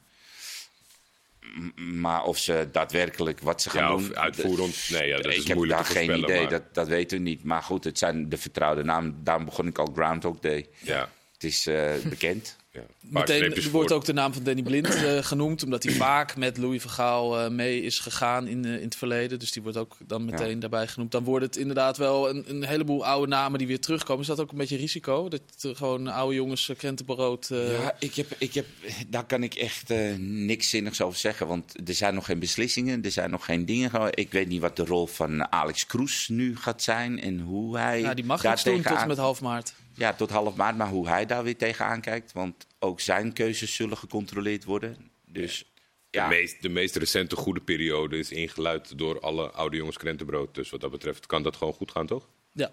[1.76, 4.16] Maar of ze daadwerkelijk wat ze gaan Ja, doen...
[4.16, 4.88] uitvoerend?
[4.90, 7.22] Nee, ja, dat ik is heb moeilijk daar geen idee, maar- dat, dat weten we
[7.22, 7.44] niet.
[7.44, 9.20] Maar goed, het zijn de vertrouwde namen.
[9.24, 10.68] Daarom begon ik al Groundhog Day.
[10.78, 12.56] Ja, Het is eh, bekend.
[12.80, 12.86] Ja.
[13.20, 13.96] Meteen er wordt voor.
[13.98, 17.38] ook de naam van Danny Blind eh, genoemd, omdat hij vaak met Louis van Gaal
[17.40, 19.38] eh, mee is gegaan in, eh, in het verleden.
[19.38, 21.10] Dus die wordt ook dan meteen daarbij genoemd.
[21.12, 24.20] Dan wordt het inderdaad wel een, een heleboel oude namen die weer terugkomen.
[24.22, 25.28] Is dat ook een beetje risico?
[25.28, 27.50] Dat er gewoon oude jongens uh, krentenbrood...
[27.50, 28.66] eh, Ja, ik heb, ik heb,
[29.08, 29.88] daar kan ik echt
[30.18, 31.46] niks zinnigs over zeggen.
[31.46, 33.90] Want er zijn nog geen beslissingen, er zijn nog geen dingen.
[33.90, 37.78] ge- Ik weet niet wat de rol van Alex Kroes nu gaat zijn en hoe
[37.78, 39.74] hij ja, die mag daar doen tot met half maart.
[39.94, 42.32] Ja, tot half maart, maar hoe hij daar weer tegenaan kijkt.
[42.32, 45.10] Want ook zijn keuzes zullen gecontroleerd worden.
[45.24, 45.64] Dus
[46.10, 50.54] ja, De, meest, de meest recente goede periode is ingeluid door alle oude jongens krentenbrood.
[50.54, 52.28] Dus wat dat betreft kan dat gewoon goed gaan, toch?
[52.52, 52.72] Ja.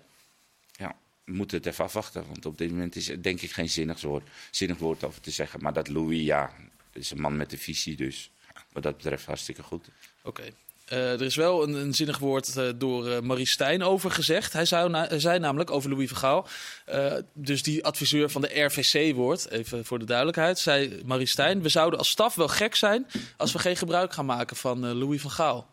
[0.72, 2.28] ja, we moeten het even afwachten.
[2.28, 5.32] Want op dit moment is er denk ik geen zinnig woord, zinnig woord over te
[5.32, 5.62] zeggen.
[5.62, 6.54] Maar dat Louis, ja,
[6.94, 7.96] is een man met een visie.
[7.96, 8.32] Dus
[8.72, 9.88] wat dat betreft hartstikke goed.
[10.24, 10.44] Oké.
[10.86, 14.54] Eh, er is wel een, een zinnig woord eh, door eh Marie Stijn over gezegd.
[14.54, 16.48] Hij, zou na- hij zei namelijk over Louis van Gaal,
[16.86, 21.62] eh, dus die adviseur van de RVC wordt, even voor de duidelijkheid, zei Marie Stijn,
[21.62, 25.22] we zouden als staf wel gek zijn als we geen gebruik gaan maken van Louis
[25.22, 25.70] van Gaal.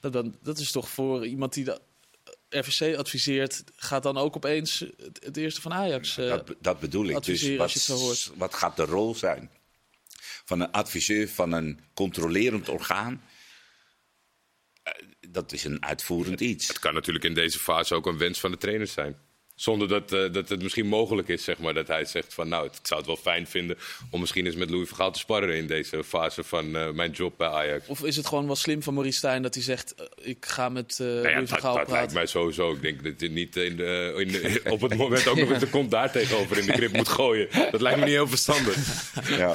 [0.00, 1.80] Dat, dan, dat is toch voor iemand die de
[2.48, 6.14] RVC adviseert, gaat dan ook opeens het, het eerste van Ajax.
[6.14, 7.22] dat, dat bedoel ik.
[7.24, 8.30] Dus wat, als je het zo hoort.
[8.36, 9.50] wat gaat de rol zijn
[10.44, 13.22] van een adviseur van een controlerend orgaan?
[15.34, 16.68] Dat is een uitvoerend iets.
[16.68, 19.16] Het kan natuurlijk in deze fase ook een wens van de trainers zijn.
[19.54, 22.48] Zonder dat, eh, dat het misschien mogelijk is, zeg maar, dat hij zegt van...
[22.48, 23.76] nou, ik zou het wel fijn vinden
[24.10, 25.56] om misschien eens met Louis Vergaal te sparren...
[25.56, 27.86] in deze fase van eh, mijn job bij Ajax.
[27.86, 29.94] Of is het gewoon wel slim van Maurice Stijn dat hij zegt...
[29.94, 32.14] eh, ik ga met eh Nou ja, Louis dat, van Gaal dat lijkt praten?
[32.16, 32.72] mij sowieso.
[32.72, 35.58] Ik denk dat je niet in de, in de- op het moment ook nog eens
[35.60, 37.48] de kont daar tegenover in de grip moet gooien.
[37.70, 38.76] Dat lijkt me niet heel verstandig.
[39.28, 39.54] Ja.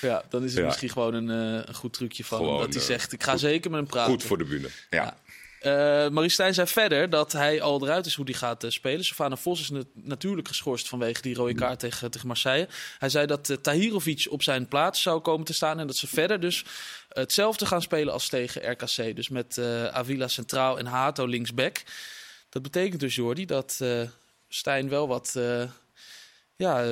[0.00, 0.64] Ja, dan is het Ja.
[0.66, 2.58] misschien gewoon een, eh, een goed trucje van hem.
[2.58, 4.12] Dat hij zegt, ik ga zeker met hem praten.
[4.12, 4.68] Goed voor de bühne.
[4.90, 5.16] Ja.
[5.64, 5.70] Eh
[6.08, 9.04] Maurice Stijn zei verder dat hij al eruit is hoe hij gaat eh, spelen.
[9.04, 12.68] Sofana Vos is nat- natuurlijk geschorst vanwege die rode kaart tegen, tegen Marseille.
[12.98, 15.78] Hij zei dat eh, Tahirovic op zijn plaats zou komen te staan.
[15.78, 16.64] En dat ze verder dus
[17.08, 19.16] hetzelfde gaan spelen als tegen RKC.
[19.16, 19.58] Dus met
[19.92, 21.82] Avila centraal en Hato linksback.
[22.48, 23.80] Dat betekent dus, Jordi, dat
[24.48, 25.38] Stijn wel wat
[26.56, 26.84] ja,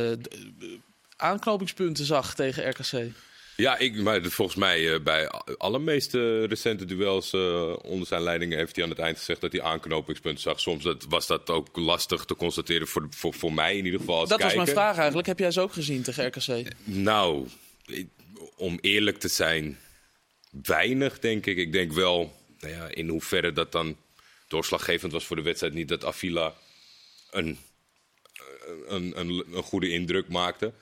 [1.16, 3.12] aanknopingspunten zag tegen RKC.
[3.56, 5.28] Ja, ik, maar volgens mij eh, bij
[5.58, 9.52] alle meeste recente duels eh, onder zijn leiding heeft hij aan het eind gezegd dat
[9.52, 10.60] hij aanknopingspunten zag.
[10.60, 14.18] Soms dat, was dat ook lastig te constateren voor, voor, voor mij in ieder geval
[14.18, 15.26] als Dat was mijn vraag eigenlijk.
[15.26, 16.72] Heb jij ze ook gezien tegen RKC?
[16.84, 17.46] Nou,
[17.86, 18.08] ik-
[18.56, 19.78] om eerlijk te zijn,
[20.50, 21.56] weinig denk ik.
[21.56, 23.96] Ik denk wel, nou ja, in hoeverre dat dan
[24.48, 25.74] doorslaggevend was voor de wedstrijd.
[25.74, 26.54] Niet dat Avila
[27.30, 27.58] een,
[28.88, 30.72] een, een, een goede indruk maakte.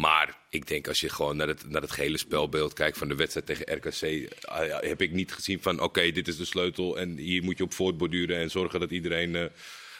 [0.00, 3.46] Maar ik denk als je gewoon naar het, naar het spelbeeld kijkt van de wedstrijd
[3.46, 4.30] tegen RKC...
[4.40, 7.64] ja, heb ik niet gezien van oké, dit is de sleutel en hier moet je
[7.64, 8.38] op voortborduren...
[8.38, 9.44] en zorgen dat iedereen eh,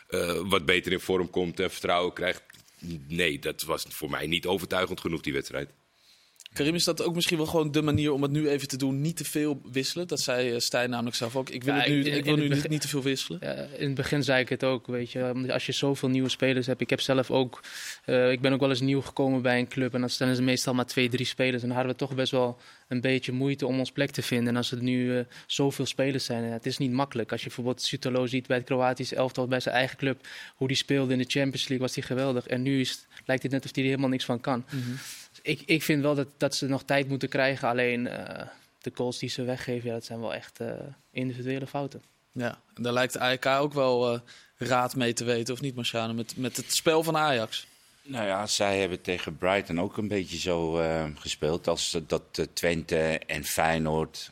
[0.09, 2.43] eh, wat beter in vorm komt en vertrouwen krijgt.
[3.09, 5.71] Nee, dat was voor mij niet overtuigend genoeg, die wedstrijd.
[6.53, 9.01] Karim, is dat ook misschien wel gewoon de manier om het nu even te doen?
[9.01, 10.07] Niet te veel wisselen.
[10.07, 11.49] Dat zei eh, Stijn namelijk zelf ook.
[11.51, 13.39] Ik wil, Ja, het nu, in- ik wil nu niet, begin- niet te veel wisselen.
[13.43, 15.47] Ja, in het begin zei ik het ook, weet je.
[15.53, 16.81] Als je zoveel nieuwe spelers hebt.
[16.81, 17.63] Ik heb zelf ook...
[18.05, 19.95] eh, ik ben ook wel eens nieuw gekomen bij een club.
[19.95, 21.63] En dan zijn er meestal maar twee, drie spelers.
[21.63, 24.49] En dan hadden we toch best wel een beetje moeite om ons plek te vinden.
[24.49, 27.31] En als er nu eh, zoveel spelers zijn, het is niet makkelijk.
[27.33, 30.27] Als je bijvoorbeeld Sutalo ziet bij het Kroatisch elftal, bij zijn eigen club.
[30.57, 32.47] Hoe die speelde in de Champions League, was hij geweldig.
[32.47, 34.65] En nu is, lijkt het net of hij er helemaal niks van kan.
[34.71, 34.77] Mhm.
[35.49, 37.69] Ik, ik vind wel dat, dat ze nog tijd moeten krijgen.
[37.69, 38.47] Alleen eh,
[38.79, 40.73] de goals die ze weggeven, ja, dat zijn wel echt eh,
[41.11, 42.03] individuele fouten.
[42.33, 44.21] Ja, en daar lijkt de AEK ook wel eh,
[44.57, 46.13] raad mee te weten, of niet, Marciano?
[46.13, 47.67] Met, met het spel van Ajax.
[48.03, 51.69] Nou ja, zij hebben tegen Brighton ook een beetje zo eh, gespeeld.
[51.69, 54.31] Als ze dat Twente en Feyenoord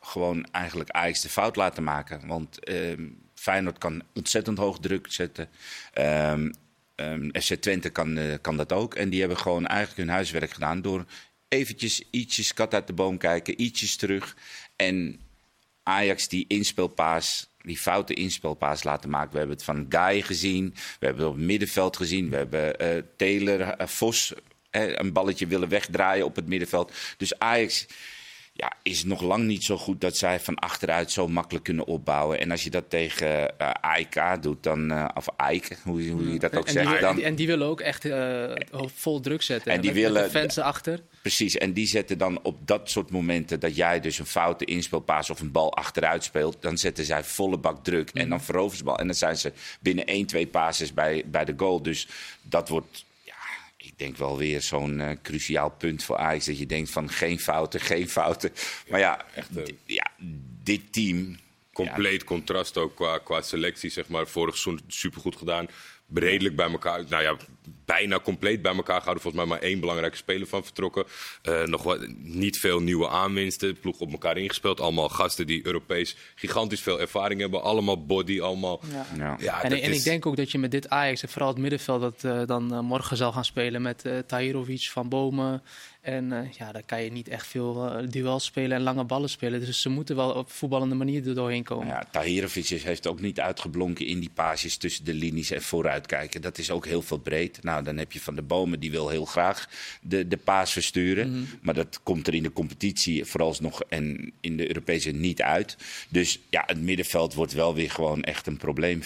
[0.00, 2.26] gewoon eigenlijk Ajax de fout laten maken.
[2.26, 5.48] Want ehm, Feyenoord kan ontzettend hoog druk zetten.
[5.92, 6.50] Ehm,
[6.98, 8.94] ehm, FC Twente kan, eh, kan dat ook.
[8.94, 11.04] En die hebben gewoon eigenlijk hun huiswerk gedaan door
[11.48, 14.36] eventjes ietsjes kat uit de boom kijken, ietsjes terug.
[14.76, 15.20] En
[15.82, 19.32] Ajax die inspelpaas, die foute inspelpaas laten maken.
[19.32, 22.78] We hebben het van Guy gezien, we hebben het op het middenveld gezien, we hebben
[22.78, 24.32] eh Taylor, eh, Vos
[24.70, 26.92] een balletje willen wegdraaien op het middenveld.
[27.16, 27.86] Dus Ajax
[28.60, 32.40] ja, is nog lang niet zo goed dat zij van achteruit zo makkelijk kunnen opbouwen.
[32.40, 36.38] En als je dat tegen AIK doet, dan, eh, of AIK, hoe, je- hoe je
[36.38, 38.52] dat ook en, zegt, die, dan, en die willen ook echt eh,
[38.94, 39.72] vol druk zetten.
[39.72, 41.00] En die met, met willen- de fans erachter.
[41.22, 45.30] Precies, en die zetten dan op dat soort momenten dat jij dus een foute inspeelpaas
[45.30, 48.82] of een bal achteruit speelt, dan zetten zij volle bak druk en dan veroveren ze
[48.82, 48.98] de bal.
[48.98, 51.82] En dan zijn ze binnen 1, 2 passes bij, bij de goal.
[51.82, 52.08] Dus
[52.42, 53.04] dat wordt,
[53.78, 56.46] ik denk wel weer zo'n eh, cruciaal punt voor Ajax.
[56.46, 58.52] Dat je denkt van geen fouten, geen fouten.
[58.88, 60.10] Maar ja, Echt, eh, ja
[60.62, 61.38] dit team...
[61.72, 64.26] Compleet contrast ook qua, qua selectie, zeg maar.
[64.26, 65.68] Vorig seizoen supergoed gedaan.
[66.14, 67.36] Redelijk bij elkaar, nou ja,
[67.84, 69.22] bijna compleet bij elkaar gehouden.
[69.22, 71.04] Volgens mij maar één belangrijke speler van vertrokken.
[71.42, 73.78] Eh, nog wat, niet veel nieuwe aanwinsten.
[73.80, 74.80] Ploeg op elkaar ingespeeld.
[74.80, 77.62] Allemaal gasten die Europees gigantisch veel ervaring hebben.
[77.62, 78.80] Allemaal body, allemaal...
[79.16, 79.36] Ja.
[79.38, 81.48] Ja, en, dat en is- ik denk ook dat je met dit Ajax, en vooral
[81.48, 85.62] het middenveld, dat eh, dan eh, morgen zal gaan spelen met eh Tahirovic, Van Bomen.
[86.08, 89.28] En eh, ja, dan kan je niet echt veel eh, duels spelen en lange ballen
[89.28, 89.60] spelen.
[89.60, 91.86] Dus ze moeten wel op voetballende manier er doorheen komen.
[91.86, 96.42] Nou ja, Tahirovic heeft ook niet uitgeblonken in die paasjes tussen de linies en vooruitkijken.
[96.42, 97.62] Dat is ook heel veel breed.
[97.62, 99.68] Nou, dan heb je Van de Bomen, die wil heel graag
[100.00, 101.48] de, de paas versturen.
[101.62, 105.76] Maar dat komt er in de competitie vooralsnog en in de Europese niet uit.
[106.08, 109.02] Dus ja, het middenveld wordt wel weer gewoon echt een probleem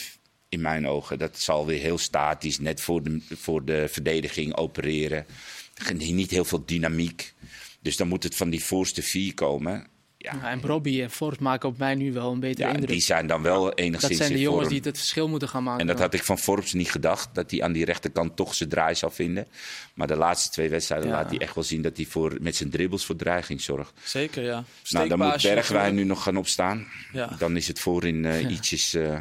[0.48, 1.18] in mijn ogen.
[1.18, 5.26] Dat zal weer heel statisch, net voor de, voor de verdediging opereren.
[5.94, 7.34] Niet heel veel dynamiek.
[7.80, 9.86] Dus dan moet het van die voorste vier komen.
[10.18, 12.90] Ja, Ja, en Robbie en Forbes maken op mij nu wel een betere ja, indruk.
[12.90, 14.80] die zijn dan wel enigszins dat zijn de jongens vorm.
[14.80, 15.80] die het verschil moeten gaan maken.
[15.80, 18.68] En dat had ik van Forbes niet gedacht, dat hij aan die rechterkant toch zijn
[18.68, 19.46] draai zou vinden.
[19.94, 21.14] Maar de laatste twee wedstrijden Ja.
[21.14, 23.92] laat hij echt wel zien dat hij voor, met zijn dribbles voor dreiging zorgt.
[24.04, 24.64] Zeker, ja.
[24.88, 25.94] Nou, dan moet Bergwijn natuurlijk.
[25.94, 26.86] nu nog gaan opstaan.
[27.12, 27.36] Ja.
[27.38, 29.18] Dan is het voorin eh, ietsjes, eh,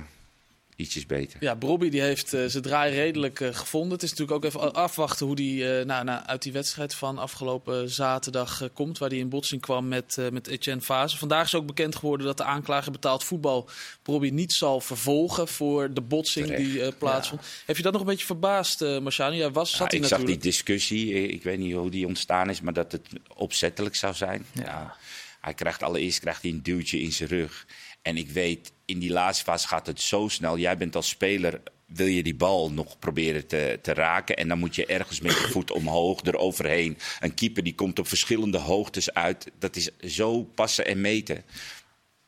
[0.81, 1.37] ietsjes beter.
[1.43, 3.91] Ja, Bobby die heeft uh, zijn draai redelijk uh, gevonden.
[3.91, 7.17] Het is natuurlijk ook even afwachten hoe die uh, nou, nou, uit die wedstrijd van
[7.17, 8.97] afgelopen zaterdag komt.
[8.97, 11.17] Waar hij in botsing kwam met, met Etienne Fase.
[11.17, 13.69] Vandaag is ook bekend geworden dat de aanklager betaald voetbal
[14.03, 16.63] Bobby niet zal vervolgen voor de botsing Terecht.
[16.63, 17.41] die plaatsvond.
[17.41, 17.47] Ja.
[17.65, 19.35] Heb je dat nog een beetje verbaasd, uh, Marciano?
[19.35, 22.61] Ja, was, zat ja, ik zag die discussie, ik weet niet hoe die ontstaan is,
[22.61, 24.45] maar dat het opzettelijk zou zijn.
[24.51, 24.95] Ja.
[25.41, 27.65] Hij krijgt allereerst krijgt hij een duwtje in zijn rug.
[28.01, 30.57] En ik weet, in die laatste fase gaat het zo snel.
[30.57, 34.35] Jij bent als speler, wil je die bal nog proberen te, te raken.
[34.35, 36.97] En dan moet je ergens met je voet omhoog, eroverheen.
[37.19, 39.51] Een keeper die komt op verschillende hoogtes uit.
[39.59, 41.43] Dat is zo passen en meten.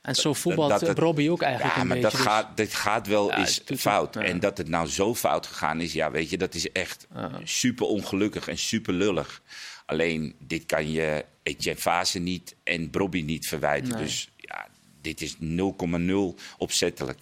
[0.02, 2.12] En zo voetbalt Robbie ook eigenlijk ja, een maar beetje.
[2.12, 4.14] Dat, dus- gaat, dat gaat wel Ja, eens fout.
[4.14, 4.22] ja.
[4.22, 7.08] En dat het nou zo fout gegaan is, ja, weet je, dat is echt
[7.44, 9.42] super ongelukkig en super lullig.
[9.86, 13.94] Alleen, dit kan je Etienne Fase niet en Brobby niet verwijten.
[13.94, 14.04] Nee.
[14.04, 14.30] Dus
[15.04, 17.18] dit is 0,0 opzettelijk.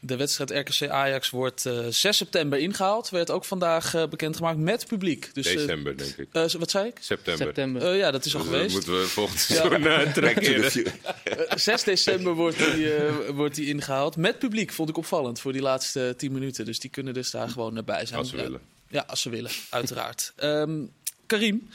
[0.00, 3.08] De wedstrijd RKC Ajax wordt eh 6 september ingehaald.
[3.10, 5.30] Werd ook vandaag eh, bekendgemaakt met publiek.
[5.32, 6.28] Dus, eh, December, denk ik.
[6.32, 6.96] eh, wat zei ik?
[7.00, 7.44] September.
[7.46, 7.82] September.
[7.92, 8.74] Eh, ja, dat is al Dus dan geweest.
[8.74, 10.92] moeten we volgend seizoen terugkeren.
[11.24, 14.16] Eh, 6 december wordt die, eh, wordt die ingehaald.
[14.16, 16.64] Met publiek vond ik opvallend voor die laatste 10 minuten.
[16.64, 18.18] Dus die kunnen dus daar gewoon eh, bij zijn.
[18.18, 18.42] Als ze Ja.
[18.42, 18.60] willen.
[18.88, 20.32] Ja, als ze willen, uiteraard.
[20.36, 20.80] Ehm,
[21.26, 21.68] Karim,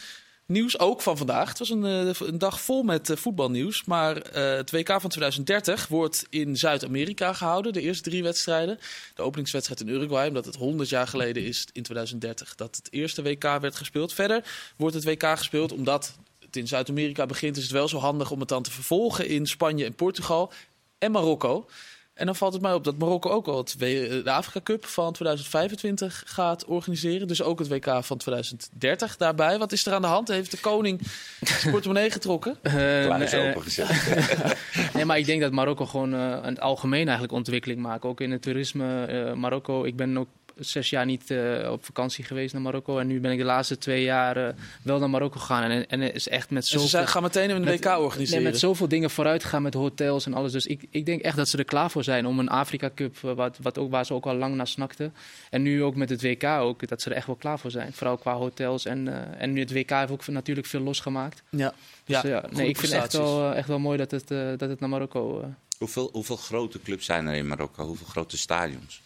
[0.47, 1.49] nieuws ook van vandaag.
[1.49, 3.83] Het was een, eh, een dag vol met eh, voetbalnieuws.
[3.85, 7.73] Maar eh, het WK van 2030 wordt in Zuid-Amerika gehouden.
[7.73, 8.79] De eerste drie wedstrijden.
[9.15, 13.21] De openingswedstrijd in Uruguay, omdat het 100 jaar geleden is in 2030 dat het eerste
[13.21, 14.13] WK werd gespeeld.
[14.13, 14.43] Verder
[14.77, 17.57] wordt het WK gespeeld omdat het in Zuid-Amerika begint.
[17.57, 20.51] Is het wel zo handig om het dan te vervolgen in Spanje en Portugal
[20.97, 21.67] en Marokko.
[22.17, 24.85] En dan valt het mij op dat Marokko ook al het W- de Afrika Cup
[24.85, 27.27] van 2025 gaat organiseren.
[27.27, 29.57] Dus ook het WK van 2030 daarbij.
[29.57, 30.27] Wat is er aan de hand?
[30.27, 31.01] Heeft de koning
[31.41, 32.57] zijn portemonnee getrokken?
[32.63, 32.73] Eh,
[33.05, 33.87] Kluis nee, opengezet.
[34.93, 38.03] nee, maar ik denk dat Marokko gewoon eh, in het algemeen eigenlijk ontwikkeling maakt.
[38.05, 39.05] Ook in het toerisme.
[39.05, 40.27] eh, Marokko, ik ben ook
[40.59, 42.99] zes jaar niet eh, op vakantie geweest naar Marokko.
[42.99, 45.63] En nu ben ik de laatste twee jaar eh, wel naar Marokko gegaan.
[45.71, 46.87] En, en het is echt met zoveel...
[46.87, 48.43] ze gaan meteen een met- WK organiseren.
[48.43, 50.51] Nee, met zoveel dingen vooruit gaan met hotels en alles.
[50.51, 53.15] Dus ik, ik denk echt dat ze er klaar voor zijn om een Afrika Cup,
[53.23, 55.13] eh, wat, wat ook, waar ze ook al lang naar snakten.
[55.49, 57.93] En nu ook met het WK ook, dat ze er echt wel klaar voor zijn.
[57.93, 58.85] Vooral qua hotels.
[58.85, 61.43] En, eh, en nu het WK heeft ook natuurlijk veel losgemaakt.
[61.49, 61.73] ja.
[62.05, 64.69] Dus, Ja, nee, ik vind het echt wel, echt wel mooi dat het, eh, dat
[64.69, 65.53] het naar Marokko...
[65.77, 67.85] Hoeveel, hoeveel grote clubs zijn er in Marokko?
[67.85, 69.01] Hoeveel grote stadions?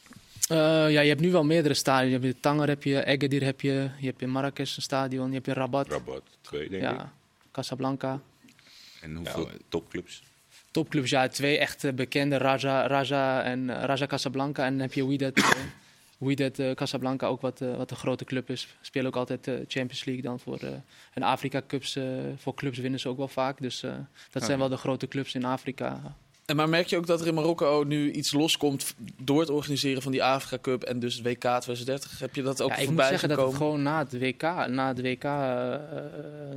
[0.50, 0.58] Eh,
[0.92, 2.12] ja, je hebt nu wel meerdere stadions.
[2.14, 5.28] Je hebt in Tanger heb je, Agadir heb je, je hebt in Marrakesh een stadion,
[5.28, 6.90] je hebt in Rabat, Rabat, twee, denk ik.
[6.90, 7.14] ja,
[7.52, 8.22] Casablanca.
[9.02, 10.24] En hoeveel topclubs?
[10.72, 14.66] Topclubs, ja, twee echt bekende, Raja, Raja en eh, Raja Casablanca.
[14.66, 15.50] En dan heb je Wydad, eh,
[16.18, 18.68] Wydad Casablanca, ook wat, wat een grote club is.
[18.82, 20.58] Spelen ook altijd de Champions League dan voor.
[20.60, 20.70] eh
[21.14, 21.98] en Afrika Cups,
[22.38, 23.62] voor clubs winnen ze ook wel vaak.
[23.62, 23.94] Dus eh,
[24.32, 26.16] dat zijn wel de grote clubs in Afrika.
[26.52, 30.02] En maar merk je ook dat er in Marokko nu iets loskomt door het organiseren
[30.02, 32.20] van die Afrika Cup en dus het WK 2030?
[32.20, 34.88] Heb je dat ook ja, ik moet zeggen dat het gewoon na het WK, na
[34.88, 35.82] het WK eh, eh,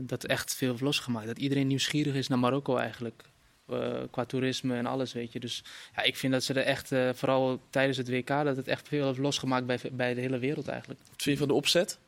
[0.00, 1.26] dat echt veel heeft losgemaakt.
[1.26, 3.24] Dat iedereen nieuwsgierig is naar Marokko eigenlijk.
[3.68, 5.40] Eh, qua toerisme en alles, weet je.
[5.40, 5.64] Dus
[5.96, 9.06] ja, ik vind dat ze er echt, vooral tijdens het WK, dat het echt veel
[9.06, 11.00] heeft losgemaakt bij, bij de hele wereld eigenlijk.
[11.00, 11.98] Wat vind je van de opzet?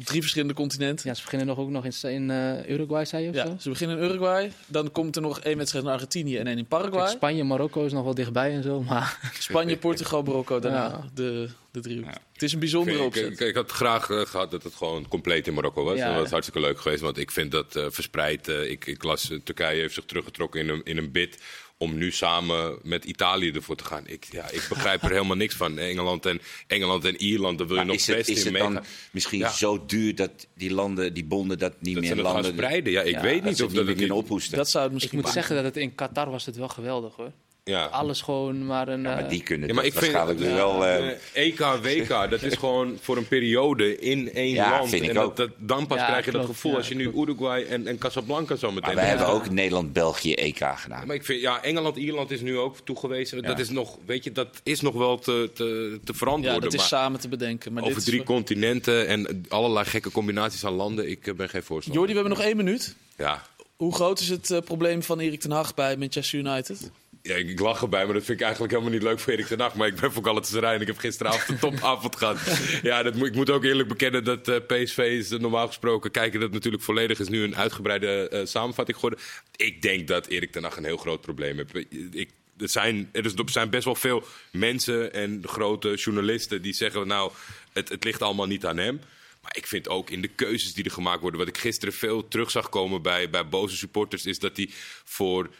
[0.00, 1.08] Op drie verschillende continenten.
[1.08, 3.56] Ja, ze beginnen nog ook nog in, in eh, Uruguay, zei je of Ja, zo?
[3.60, 4.52] ze beginnen in Uruguay.
[4.66, 7.08] Dan komt er nog één wedstrijd in Argentinië en één in Kijk, Paraguay.
[7.08, 10.84] Spanje, Marokko is nog wel dichtbij en zo, maar Spanje, Portugal, Marokko daarna.
[10.84, 11.04] Ja.
[11.14, 12.04] De, de driehoek.
[12.04, 12.18] Ja.
[12.32, 13.30] Het is een bijzondere Ik, opzet.
[13.32, 15.96] ik, ik had graag eh, gehad dat het gewoon compleet in Marokko was.
[15.96, 16.30] Ja, dat was ja.
[16.30, 18.48] hartstikke leuk geweest, want ik vind dat eh, verspreid.
[18.48, 21.38] ik, ik las, Turkije heeft zich teruggetrokken in een, in een bid
[21.82, 24.06] om nu samen met Italië ervoor te gaan.
[24.06, 25.78] Ik, ja, ik begrijp er helemaal niks van.
[25.78, 28.52] Engeland en, Engeland en Ierland, daar wil je Maar nog is het, best is in
[28.52, 28.86] dan meegaan.
[29.12, 29.50] misschien Ja.
[29.50, 32.52] zo duur dat die landen, die bonden dat niet Dat meer ze het gaan landen...
[32.52, 32.92] spreiden.
[32.92, 34.10] Ja, ik Ja, weet dat niet ze of dat niet het niet...
[34.10, 34.56] ophoesten.
[34.56, 37.14] Dat zou het ik misschien moet zeggen dat het in Qatar was het wel geweldig
[37.16, 37.32] hoor.
[37.70, 37.84] Ja.
[37.84, 39.02] Alles gewoon maar een...
[39.02, 40.84] Ja, maar eh, die kunnen Ja, maar dat ik vind waarschijnlijk ja, wel...
[40.86, 44.90] eh, eh, EK, WK, dat is gewoon voor een periode in één Ja, land.
[44.90, 45.36] vind ik en dat, ook.
[45.36, 47.10] dat- dan pas Ja, krijg je dat gevoel ja, als je nu.
[47.14, 48.82] Uruguay en, en Casablanca zo meteen...
[48.86, 51.06] maar wij hebben ook Nederland-België EK gedaan.
[51.06, 53.42] Maar ik vind, ja, Engeland, Ierland is nu ook toegewezen.
[53.42, 56.62] Dat is nog, weet je, dat is nog wel te, te, te Ja, verantwoorden.
[56.62, 57.72] dat is maar samen te bedenken.
[57.72, 58.26] Maar over dit drie is...
[58.26, 62.00] continenten en allerlei gekke combinaties aan landen, ik ben geen voorstander.
[62.02, 62.94] Jordi, we hebben nog één minuut.
[63.16, 63.42] Ja.
[63.76, 66.90] Hoe groot is het probleem van Erik ten Hag bij Manchester United?
[67.22, 69.60] Ja, ik, lach erbij, maar dat vind ik eigenlijk helemaal niet leuk voor Erik ten
[69.60, 69.74] Hag.
[69.74, 72.38] Maar ik ben voor Galatasaray en ik heb gisteravond een topavond gehad.
[72.82, 76.10] Ja, dat moet, ik moet ook eerlijk bekennen dat eh, PSV is normaal gesproken...
[76.10, 79.24] kijken dat natuurlijk volledig is nu een uitgebreide eh, samenvatting geworden.
[79.56, 81.74] Ik denk dat Erik ten Hag een heel groot probleem heeft.
[82.14, 87.06] Ik, er, zijn, er zijn best wel veel mensen en grote journalisten die zeggen...
[87.06, 87.32] nou,
[87.72, 89.00] het, het ligt allemaal niet aan hem.
[89.42, 91.40] Maar ik vind ook in de keuzes die er gemaakt worden...
[91.40, 94.26] wat ik gisteren veel terug zag komen bij, bij boze supporters...
[94.26, 94.68] is dat hij
[95.04, 95.50] voor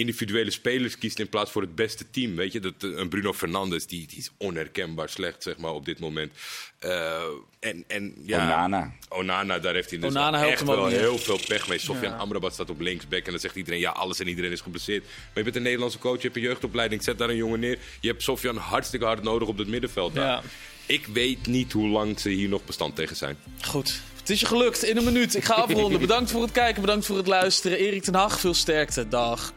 [0.00, 2.36] individuele spelers kiest in plaats voor het beste team.
[2.36, 5.84] Weet je, dat, eh, een Bruno Fernandes die, die is onherkenbaar slecht zeg maar, op
[5.84, 6.32] dit moment.
[6.78, 7.22] Eh,
[7.60, 8.92] en, en, ja, Onana.
[9.08, 10.96] Onana, daar heeft hij dus Onana echt wel niet.
[10.96, 11.78] heel veel pech mee.
[11.78, 12.18] Sofian Ja.
[12.18, 13.80] Amrabat staat op linksback en dan zegt iedereen...
[13.80, 15.02] ja, alles en iedereen is geblesseerd.
[15.04, 17.02] Maar je bent een Nederlandse coach, je hebt een jeugdopleiding...
[17.02, 17.78] zet daar een jongen neer.
[18.00, 20.14] Je hebt Sofian hartstikke hard nodig op het middenveld.
[20.14, 20.26] daar.
[20.26, 20.42] Ja.
[20.86, 23.36] Ik weet niet hoe lang ze hier nog bestand tegen zijn.
[23.60, 24.00] Goed.
[24.20, 25.36] Het is je gelukt in een minuut.
[25.36, 26.00] Ik ga afronden.
[26.08, 27.78] Bedankt voor het kijken, bedankt voor het luisteren.
[27.78, 29.08] Erik ten Hag, veel sterkte.
[29.08, 29.52] Dag.